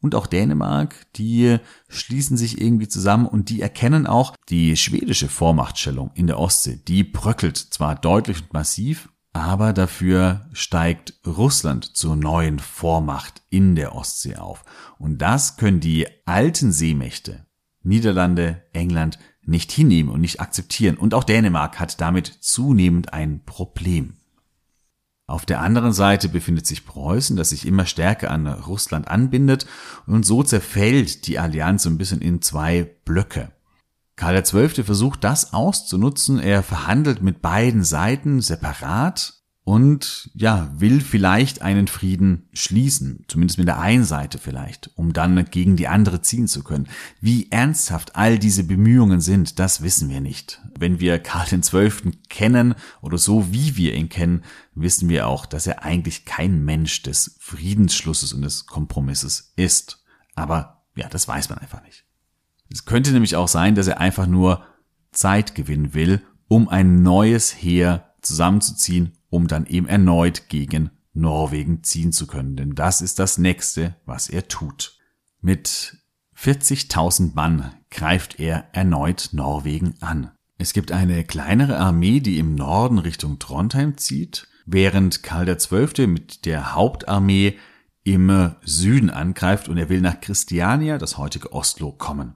[0.00, 6.10] und auch Dänemark, die schließen sich irgendwie zusammen und die erkennen auch die schwedische Vormachtstellung
[6.14, 6.80] in der Ostsee.
[6.88, 13.94] Die bröckelt zwar deutlich und massiv, aber dafür steigt Russland zur neuen Vormacht in der
[13.94, 14.64] Ostsee auf.
[14.98, 17.46] Und das können die alten Seemächte,
[17.82, 20.96] Niederlande, England, nicht hinnehmen und nicht akzeptieren.
[20.96, 24.14] Und auch Dänemark hat damit zunehmend ein Problem.
[25.26, 29.66] Auf der anderen Seite befindet sich Preußen, das sich immer stärker an Russland anbindet
[30.06, 33.52] und so zerfällt die Allianz so ein bisschen in zwei Blöcke.
[34.16, 34.84] Karl XII.
[34.84, 42.48] versucht das auszunutzen, er verhandelt mit beiden Seiten separat und ja, will vielleicht einen Frieden
[42.52, 46.88] schließen, zumindest mit der einen Seite vielleicht, um dann gegen die andere ziehen zu können.
[47.20, 50.60] Wie ernsthaft all diese Bemühungen sind, das wissen wir nicht.
[50.76, 52.18] Wenn wir Karl XII.
[52.28, 54.42] kennen oder so wie wir ihn kennen,
[54.74, 60.02] wissen wir auch, dass er eigentlich kein Mensch des Friedensschlusses und des Kompromisses ist.
[60.34, 62.04] Aber ja, das weiß man einfach nicht.
[62.68, 64.64] Es könnte nämlich auch sein, dass er einfach nur
[65.12, 72.12] Zeit gewinnen will, um ein neues Heer zusammenzuziehen um dann eben erneut gegen Norwegen ziehen
[72.12, 72.54] zu können.
[72.54, 74.98] Denn das ist das nächste, was er tut.
[75.40, 75.96] Mit
[76.36, 80.32] 40.000 Mann greift er erneut Norwegen an.
[80.58, 86.06] Es gibt eine kleinere Armee, die im Norden Richtung Trondheim zieht, während Karl XII.
[86.06, 87.56] mit der Hauptarmee
[88.04, 92.34] im Süden angreift und er will nach Christiania, das heutige Oslo, kommen.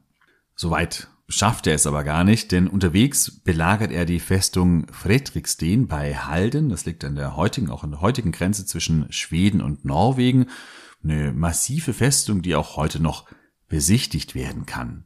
[0.55, 6.15] Soweit schafft er es aber gar nicht, denn unterwegs belagert er die Festung Fredriksten bei
[6.15, 6.69] Halden.
[6.69, 10.47] Das liegt an der heutigen, auch an der heutigen Grenze zwischen Schweden und Norwegen.
[11.03, 13.27] Eine massive Festung, die auch heute noch
[13.69, 15.05] besichtigt werden kann.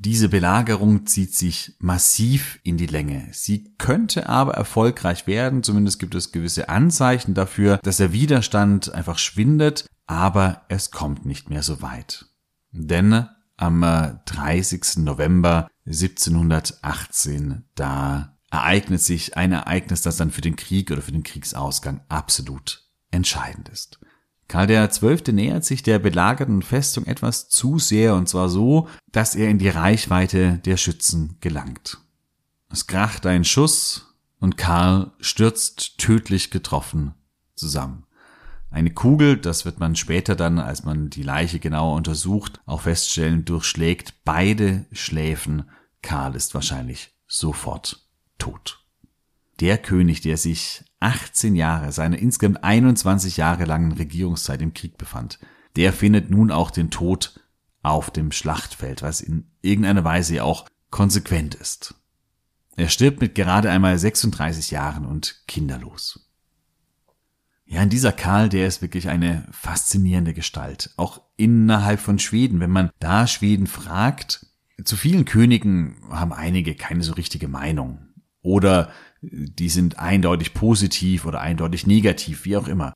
[0.00, 3.28] Diese Belagerung zieht sich massiv in die Länge.
[3.32, 9.18] Sie könnte aber erfolgreich werden, zumindest gibt es gewisse Anzeichen dafür, dass der Widerstand einfach
[9.18, 12.26] schwindet, aber es kommt nicht mehr so weit.
[12.70, 13.26] Denn
[13.58, 13.82] am
[14.24, 14.96] 30.
[14.96, 17.64] Äh, November 1718.
[17.74, 22.84] Da ereignet sich ein Ereignis, das dann für den Krieg oder für den Kriegsausgang absolut
[23.10, 23.98] entscheidend ist.
[24.48, 29.34] Karl der Zwölfte nähert sich der belagerten Festung etwas zu sehr und zwar so, dass
[29.34, 31.98] er in die Reichweite der Schützen gelangt.
[32.70, 37.12] Es kracht ein Schuss und Karl stürzt tödlich getroffen
[37.56, 38.04] zusammen.
[38.70, 43.44] Eine Kugel, das wird man später dann, als man die Leiche genauer untersucht, auch feststellen,
[43.44, 45.70] durchschlägt beide Schläfen.
[46.02, 48.84] Karl ist wahrscheinlich sofort tot.
[49.60, 55.38] Der König, der sich 18 Jahre, seine insgesamt 21 Jahre langen Regierungszeit im Krieg befand,
[55.76, 57.40] der findet nun auch den Tod
[57.82, 61.94] auf dem Schlachtfeld, was in irgendeiner Weise auch konsequent ist.
[62.76, 66.27] Er stirbt mit gerade einmal 36 Jahren und kinderlos.
[67.70, 70.90] Ja, dieser Karl, der ist wirklich eine faszinierende Gestalt.
[70.96, 74.46] Auch innerhalb von Schweden, wenn man da Schweden fragt,
[74.82, 77.98] zu vielen Königen haben einige keine so richtige Meinung.
[78.40, 78.90] Oder
[79.20, 82.94] die sind eindeutig positiv oder eindeutig negativ, wie auch immer.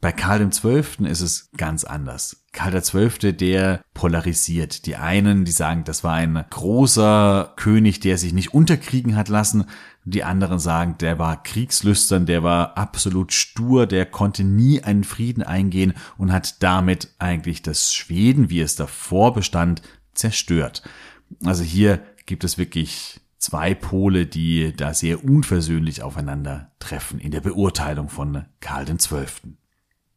[0.00, 1.06] Bei Karl XII.
[1.06, 2.44] ist es ganz anders.
[2.52, 4.86] Karl XII., der polarisiert.
[4.86, 9.66] Die einen, die sagen, das war ein großer König, der sich nicht unterkriegen hat lassen.
[10.10, 15.44] Die anderen sagen, der war kriegslüstern, der war absolut stur, der konnte nie einen Frieden
[15.44, 19.82] eingehen und hat damit eigentlich das Schweden, wie es davor bestand,
[20.12, 20.82] zerstört.
[21.44, 27.40] Also hier gibt es wirklich zwei Pole, die da sehr unversöhnlich aufeinander treffen in der
[27.40, 29.54] Beurteilung von Karl XII.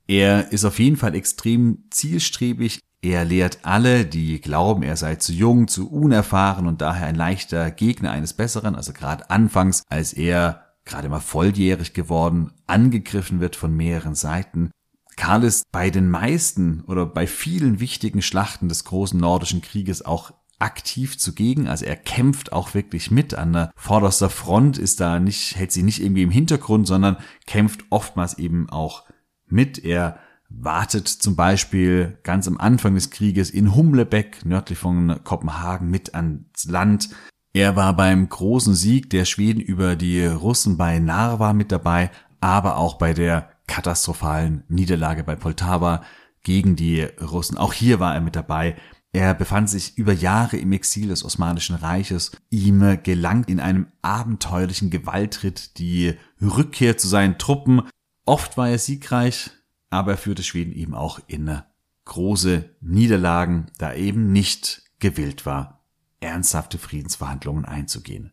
[0.07, 2.79] Er ist auf jeden Fall extrem zielstrebig.
[3.03, 7.69] Er lehrt alle, die glauben, er sei zu jung, zu unerfahren und daher ein leichter
[7.69, 13.75] Gegner eines Besseren, also gerade anfangs, als er gerade mal volljährig geworden, angegriffen wird von
[13.75, 14.71] mehreren Seiten.
[15.17, 20.31] Karl ist bei den meisten oder bei vielen wichtigen Schlachten des großen nordischen Krieges auch
[20.59, 25.57] aktiv zugegen, also er kämpft auch wirklich mit an der vorderster Front, ist da nicht,
[25.57, 29.03] hält sich nicht irgendwie im Hintergrund, sondern kämpft oftmals eben auch
[29.45, 29.83] mit.
[29.83, 30.19] Er
[30.55, 36.65] wartet zum Beispiel ganz am Anfang des Krieges in Humlebeck, nördlich von Kopenhagen, mit ans
[36.65, 37.09] Land.
[37.53, 42.77] Er war beim großen Sieg der Schweden über die Russen bei Narva mit dabei, aber
[42.77, 46.03] auch bei der katastrophalen Niederlage bei Poltava
[46.43, 47.57] gegen die Russen.
[47.57, 48.75] Auch hier war er mit dabei.
[49.11, 52.31] Er befand sich über Jahre im Exil des Osmanischen Reiches.
[52.49, 57.83] Ihm gelang in einem abenteuerlichen Gewaltritt die Rückkehr zu seinen Truppen.
[58.25, 59.51] Oft war er siegreich,
[59.93, 61.61] aber er führte Schweden eben auch in
[62.05, 65.83] große Niederlagen, da eben nicht gewillt war,
[66.19, 68.31] ernsthafte Friedensverhandlungen einzugehen.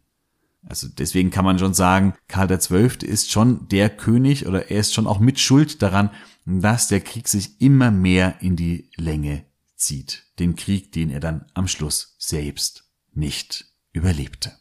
[0.67, 3.07] Also deswegen kann man schon sagen, Karl XII.
[3.09, 6.11] ist schon der König oder er ist schon auch mit Schuld daran,
[6.45, 9.45] dass der Krieg sich immer mehr in die Länge
[9.77, 14.53] zieht, den Krieg, den er dann am Schluss selbst nicht überlebte.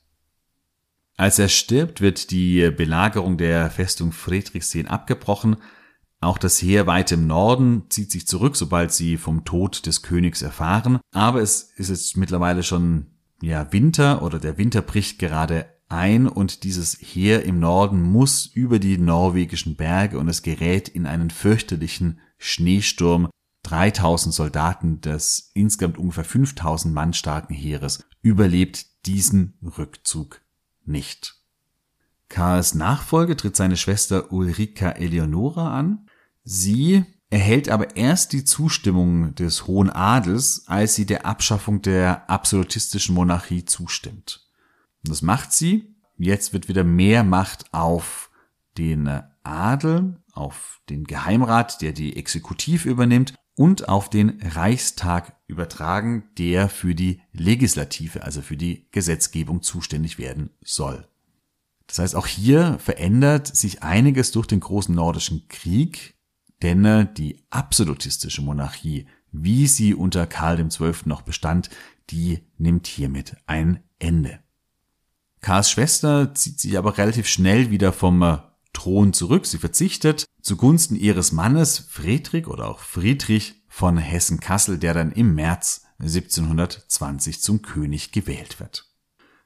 [1.17, 5.57] Als er stirbt, wird die Belagerung der Festung Friedrichsthal abgebrochen.
[6.21, 10.41] Auch das Heer weit im Norden zieht sich zurück, sobald sie vom Tod des Königs
[10.41, 10.99] erfahren.
[11.11, 13.07] Aber es ist jetzt mittlerweile schon
[13.41, 18.79] ja Winter oder der Winter bricht gerade ein und dieses Heer im Norden muss über
[18.79, 23.29] die norwegischen Berge und es gerät in einen fürchterlichen Schneesturm,
[23.63, 30.41] 3000 Soldaten des insgesamt ungefähr 5000 Mann starken Heeres überlebt diesen Rückzug
[30.85, 31.35] nicht.
[32.29, 36.07] Karls Nachfolge tritt seine Schwester Ulrika Eleonora an.
[36.51, 43.13] Sie erhält aber erst die Zustimmung des Hohen Adels, als sie der Abschaffung der absolutistischen
[43.13, 44.49] Monarchie zustimmt.
[45.03, 45.93] Und das macht sie.
[46.17, 48.31] Jetzt wird wieder mehr Macht auf
[48.79, 56.67] den Adel, auf den Geheimrat, der die Exekutiv übernimmt und auf den Reichstag übertragen, der
[56.67, 61.07] für die Legislative, also für die Gesetzgebung zuständig werden soll.
[61.85, 66.15] Das heißt, auch hier verändert sich einiges durch den großen nordischen Krieg,
[66.61, 70.93] denn die absolutistische Monarchie, wie sie unter Karl XII.
[71.05, 71.69] noch bestand,
[72.09, 74.39] die nimmt hiermit ein Ende.
[75.41, 78.41] Karls Schwester zieht sich aber relativ schnell wieder vom
[78.73, 79.45] Thron zurück.
[79.45, 85.85] Sie verzichtet zugunsten ihres Mannes Friedrich oder auch Friedrich von Hessen-Kassel, der dann im März
[85.99, 88.85] 1720 zum König gewählt wird.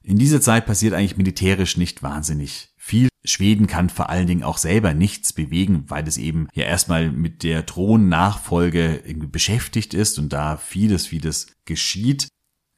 [0.01, 3.09] In dieser Zeit passiert eigentlich militärisch nicht wahnsinnig viel.
[3.25, 7.43] Schweden kann vor allen Dingen auch selber nichts bewegen, weil es eben ja erstmal mit
[7.43, 9.01] der Thronnachfolge
[9.31, 12.27] beschäftigt ist und da vieles, vieles geschieht.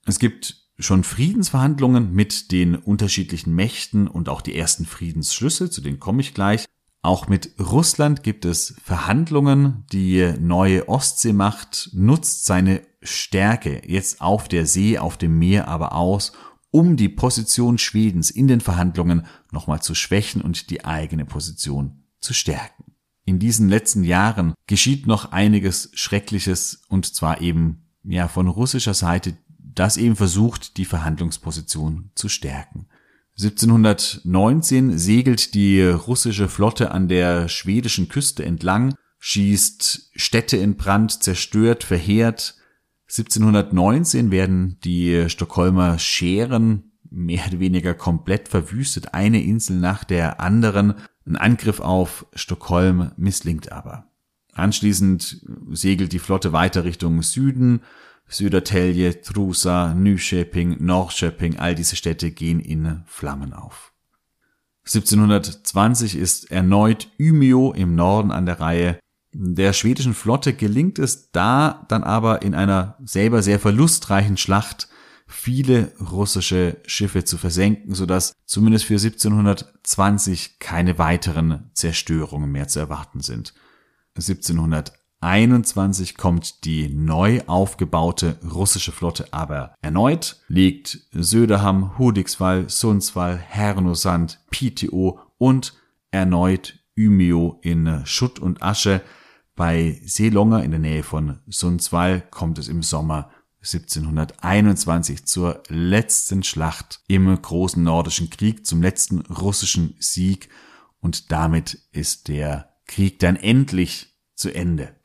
[0.06, 6.00] Es gibt schon Friedensverhandlungen mit den unterschiedlichen Mächten und auch die ersten Friedensschlüsse, zu denen
[6.00, 6.66] komme ich gleich.
[7.02, 9.86] Auch mit Russland gibt es Verhandlungen.
[9.92, 16.34] Die neue Ostseemacht nutzt seine Stärke jetzt auf der See, auf dem Meer aber aus,
[16.76, 22.34] um die Position Schwedens in den Verhandlungen nochmal zu schwächen und die eigene Position zu
[22.34, 22.92] stärken.
[23.24, 29.38] In diesen letzten Jahren geschieht noch einiges Schreckliches und zwar eben ja von russischer Seite
[29.58, 32.88] das eben versucht, die Verhandlungsposition zu stärken.
[33.38, 41.86] 1719 segelt die russische Flotte an der schwedischen Küste entlang, schießt Städte in Brand, zerstört,
[41.86, 42.55] verheert.
[43.08, 50.96] 1719 werden die Stockholmer Scheren mehr oder weniger komplett verwüstet, eine Insel nach der anderen.
[51.26, 54.12] Ein Angriff auf Stockholm misslingt aber.
[54.54, 57.82] Anschließend segelt die Flotte weiter Richtung Süden,
[58.28, 63.94] Södertälje, Trusa, Nyköping, Norrköping, all diese Städte gehen in Flammen auf.
[64.86, 69.00] 1720 ist erneut Umeå im Norden an der Reihe.
[69.38, 74.88] Der schwedischen Flotte gelingt es da dann aber in einer selber sehr verlustreichen Schlacht
[75.28, 83.20] viele russische Schiffe zu versenken, sodass zumindest für 1720 keine weiteren Zerstörungen mehr zu erwarten
[83.20, 83.54] sind.
[84.16, 94.40] 1700 21 kommt die neu aufgebaute russische Flotte aber erneut, legt Söderham, Hudiksvall, Sundsvall, Hernosand,
[94.52, 95.74] Piteå und
[96.12, 99.02] erneut Umeå in Schutt und Asche.
[99.56, 107.02] Bei Seelonger in der Nähe von Sundsvall kommt es im Sommer 1721 zur letzten Schlacht
[107.08, 110.50] im großen nordischen Krieg, zum letzten russischen Sieg
[111.00, 114.96] und damit ist der Krieg dann endlich zu Ende.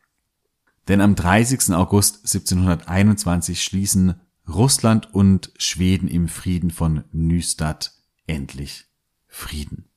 [0.88, 1.70] Denn am 30.
[1.70, 7.92] August 1721 schließen Russland und Schweden im Frieden von Nystad
[8.26, 8.86] endlich
[9.28, 9.88] Frieden.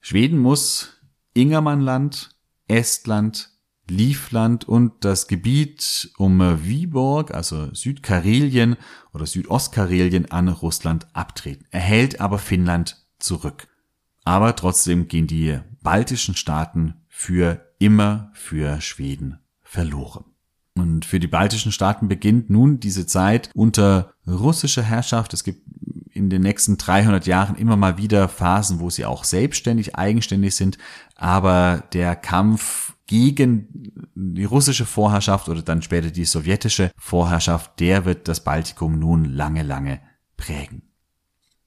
[0.00, 0.94] Schweden muss
[1.34, 2.30] Ingermannland,
[2.68, 3.55] Estland,
[3.88, 8.76] Livland und das Gebiet um Viborg, also Südkarelien
[9.12, 13.68] oder Südostkarelien an Russland abtreten, erhält aber Finnland zurück.
[14.24, 20.24] Aber trotzdem gehen die baltischen Staaten für immer für Schweden verloren.
[20.74, 25.32] Und für die baltischen Staaten beginnt nun diese Zeit unter russischer Herrschaft.
[25.32, 25.62] Es gibt
[26.10, 30.76] in den nächsten 300 Jahren immer mal wieder Phasen, wo sie auch selbstständig, eigenständig sind.
[31.14, 38.28] Aber der Kampf gegen die russische Vorherrschaft oder dann später die sowjetische Vorherrschaft, der wird
[38.28, 40.00] das Baltikum nun lange, lange
[40.36, 40.82] prägen.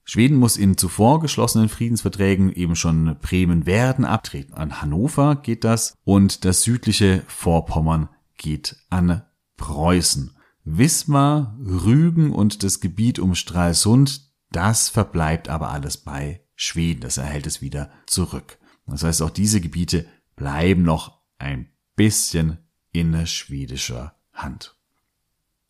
[0.03, 4.55] Schweden muss in zuvor geschlossenen Friedensverträgen eben schon Bremen-Werden abtreten.
[4.55, 9.21] An Hannover geht das und das südliche Vorpommern geht an
[9.55, 10.35] Preußen.
[10.63, 17.01] Wismar, Rügen und das Gebiet um Stralsund, das verbleibt aber alles bei Schweden.
[17.01, 18.57] Das erhält es wieder zurück.
[18.87, 22.59] Das heißt, auch diese Gebiete bleiben noch ein bisschen
[22.91, 24.75] in schwedischer Hand.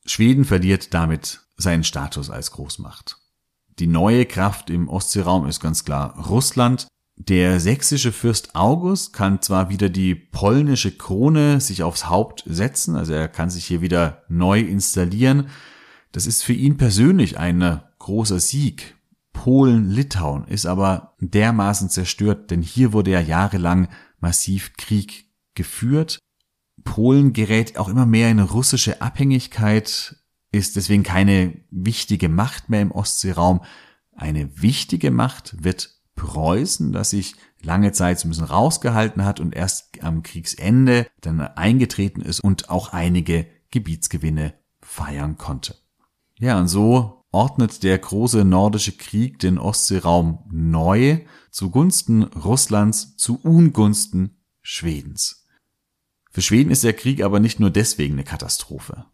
[0.05, 3.17] Schweden verliert damit seinen Status als Großmacht.
[3.80, 6.88] Die neue Kraft im Ostseeraum ist ganz klar Russland.
[7.15, 13.13] Der sächsische Fürst August kann zwar wieder die polnische Krone sich aufs Haupt setzen, also
[13.13, 15.49] er kann sich hier wieder neu installieren.
[16.11, 18.95] Das ist für ihn persönlich ein großer Sieg.
[19.34, 23.89] Polen-Litauen ist aber dermaßen zerstört, denn hier wurde ja jahrelang
[24.20, 25.29] massiv Krieg
[25.60, 26.20] geführt.
[26.86, 30.16] Polen gerät auch immer mehr in russische Abhängigkeit
[30.53, 33.60] ist deswegen keine wichtige Macht mehr im Ostseeraum.
[34.16, 39.53] Eine wichtige Macht wird Preußen, das sich lange Zeit so ein bisschen rausgehalten hat und
[39.53, 45.76] erst am Kriegsende dann eingetreten ist und auch einige Gebietsgewinne feiern konnte.
[46.39, 51.20] Ja, und so ordnet der große nordische Krieg den Ostseeraum neu
[51.51, 55.39] zugunsten Russlands, zu Ungunsten Schwedens.
[56.32, 59.06] Für Schweden ist der Krieg aber nicht nur deswegen eine Katastrophe.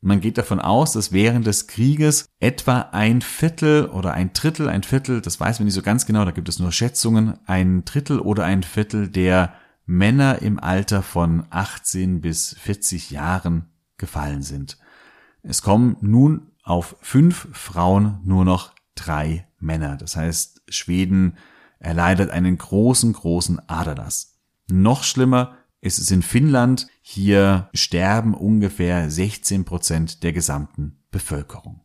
[0.00, 4.84] Man geht davon aus, dass während des Krieges etwa ein Viertel oder ein Drittel, ein
[4.84, 8.20] Viertel, das weiß man nicht so ganz genau, da gibt es nur Schätzungen, ein Drittel
[8.20, 9.54] oder ein Viertel der
[9.86, 14.78] Männer im Alter von 18 bis 40 Jahren gefallen sind.
[15.42, 19.96] Es kommen nun auf fünf Frauen nur noch drei Männer.
[19.96, 21.38] Das heißt, Schweden
[21.80, 24.38] erleidet einen großen, großen Aderlass.
[24.70, 26.88] Noch schlimmer, ist es in Finnland.
[27.00, 31.84] Hier sterben ungefähr 16 Prozent der gesamten Bevölkerung.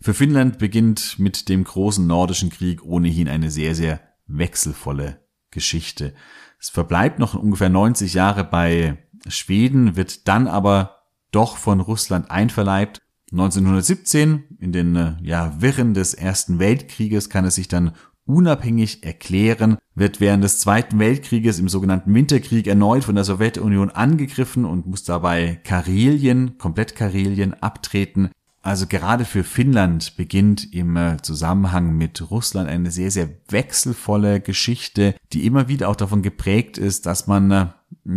[0.00, 6.14] Für Finnland beginnt mit dem großen nordischen Krieg ohnehin eine sehr, sehr wechselvolle Geschichte.
[6.60, 8.98] Es verbleibt noch ungefähr 90 Jahre bei
[9.28, 13.00] Schweden, wird dann aber doch von Russland einverleibt.
[13.32, 17.92] 1917, in den äh, ja, Wirren des Ersten Weltkrieges, kann es sich dann
[18.26, 24.64] unabhängig erklären, wird während des Zweiten Weltkrieges im sogenannten Winterkrieg erneut von der Sowjetunion angegriffen
[24.64, 28.30] und muss dabei Karelien, komplett Karelien abtreten.
[28.62, 35.14] Also gerade für Finnland beginnt im äh, Zusammenhang mit Russland eine sehr, sehr wechselvolle Geschichte,
[35.34, 37.66] die immer wieder auch davon geprägt ist, dass man äh,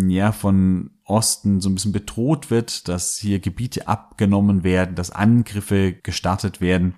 [0.07, 5.91] ja von Osten so ein bisschen bedroht wird, dass hier Gebiete abgenommen werden, dass Angriffe
[5.91, 6.95] gestartet werden.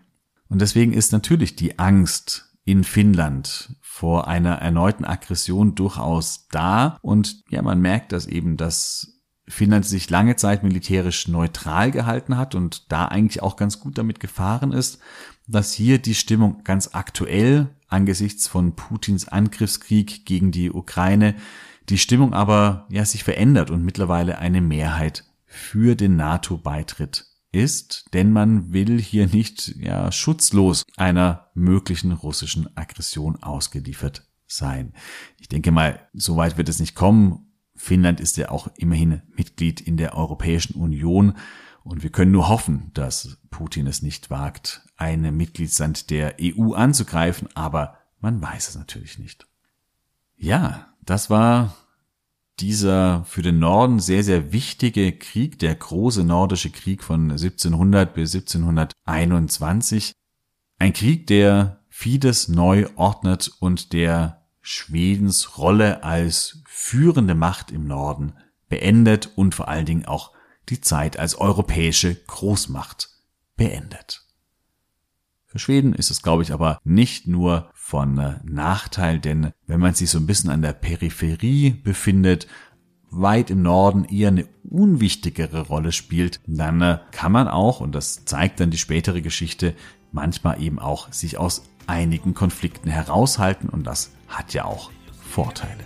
[0.48, 7.00] Und deswegen ist natürlich die Angst in Finnland vor einer erneuten Aggression durchaus da.
[7.02, 12.54] Und ja, man merkt, dass eben das Finnland sich lange Zeit militärisch neutral gehalten hat
[12.54, 15.00] und da eigentlich auch ganz gut damit gefahren ist,
[15.48, 21.34] dass hier die Stimmung ganz aktuell angesichts von Putins Angriffskrieg gegen die Ukraine
[21.90, 28.32] die Stimmung aber ja sich verändert und mittlerweile eine Mehrheit für den NATO-Beitritt ist, denn
[28.32, 34.94] man will hier nicht ja schutzlos einer möglichen russischen Aggression ausgeliefert sein.
[35.40, 37.52] Ich denke mal, so weit wird es nicht kommen.
[37.76, 41.38] Finnland ist ja auch immerhin Mitglied in der Europäischen Union
[41.84, 47.48] und wir können nur hoffen, dass Putin es nicht wagt, eine Mitgliedsland der EU anzugreifen,
[47.56, 49.48] aber man weiß es natürlich nicht.
[50.36, 51.76] Ja, das war
[52.60, 58.36] dieser für den Norden sehr, sehr wichtige Krieg, der große nordische Krieg von 1700 bis
[58.36, 60.14] 1721.
[60.78, 68.34] Ein Krieg, der Fides neu ordnet und der Schwedens Rolle als führende Macht im Norden
[68.68, 70.32] beendet und vor allen Dingen auch
[70.70, 73.10] die Zeit als europäische Großmacht
[73.58, 74.26] beendet.
[75.46, 79.96] Für Schweden ist es, glaube ich, aber nicht nur von äh, Nachteil, denn wenn man
[79.96, 82.46] sich so ein bisschen an der Peripherie befindet,
[83.10, 88.26] weit im Norden eher eine unwichtigere Rolle spielt, dann äh, kann man auch, und das
[88.26, 89.74] zeigt dann die spätere Geschichte,
[90.12, 95.84] manchmal eben auch sich aus einigen Konflikten heraushalten und das hat ja auch Vorteile.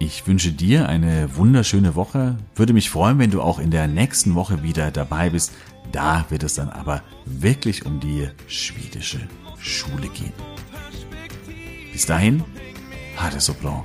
[0.00, 2.38] Ich wünsche dir eine wunderschöne Woche.
[2.56, 5.52] Würde mich freuen, wenn du auch in der nächsten Woche wieder dabei bist.
[5.92, 9.20] Da wird es dann aber wirklich um die schwedische
[9.66, 10.32] Schule gehen.
[11.92, 12.42] Bis dahin,
[13.16, 13.84] ha det så bra.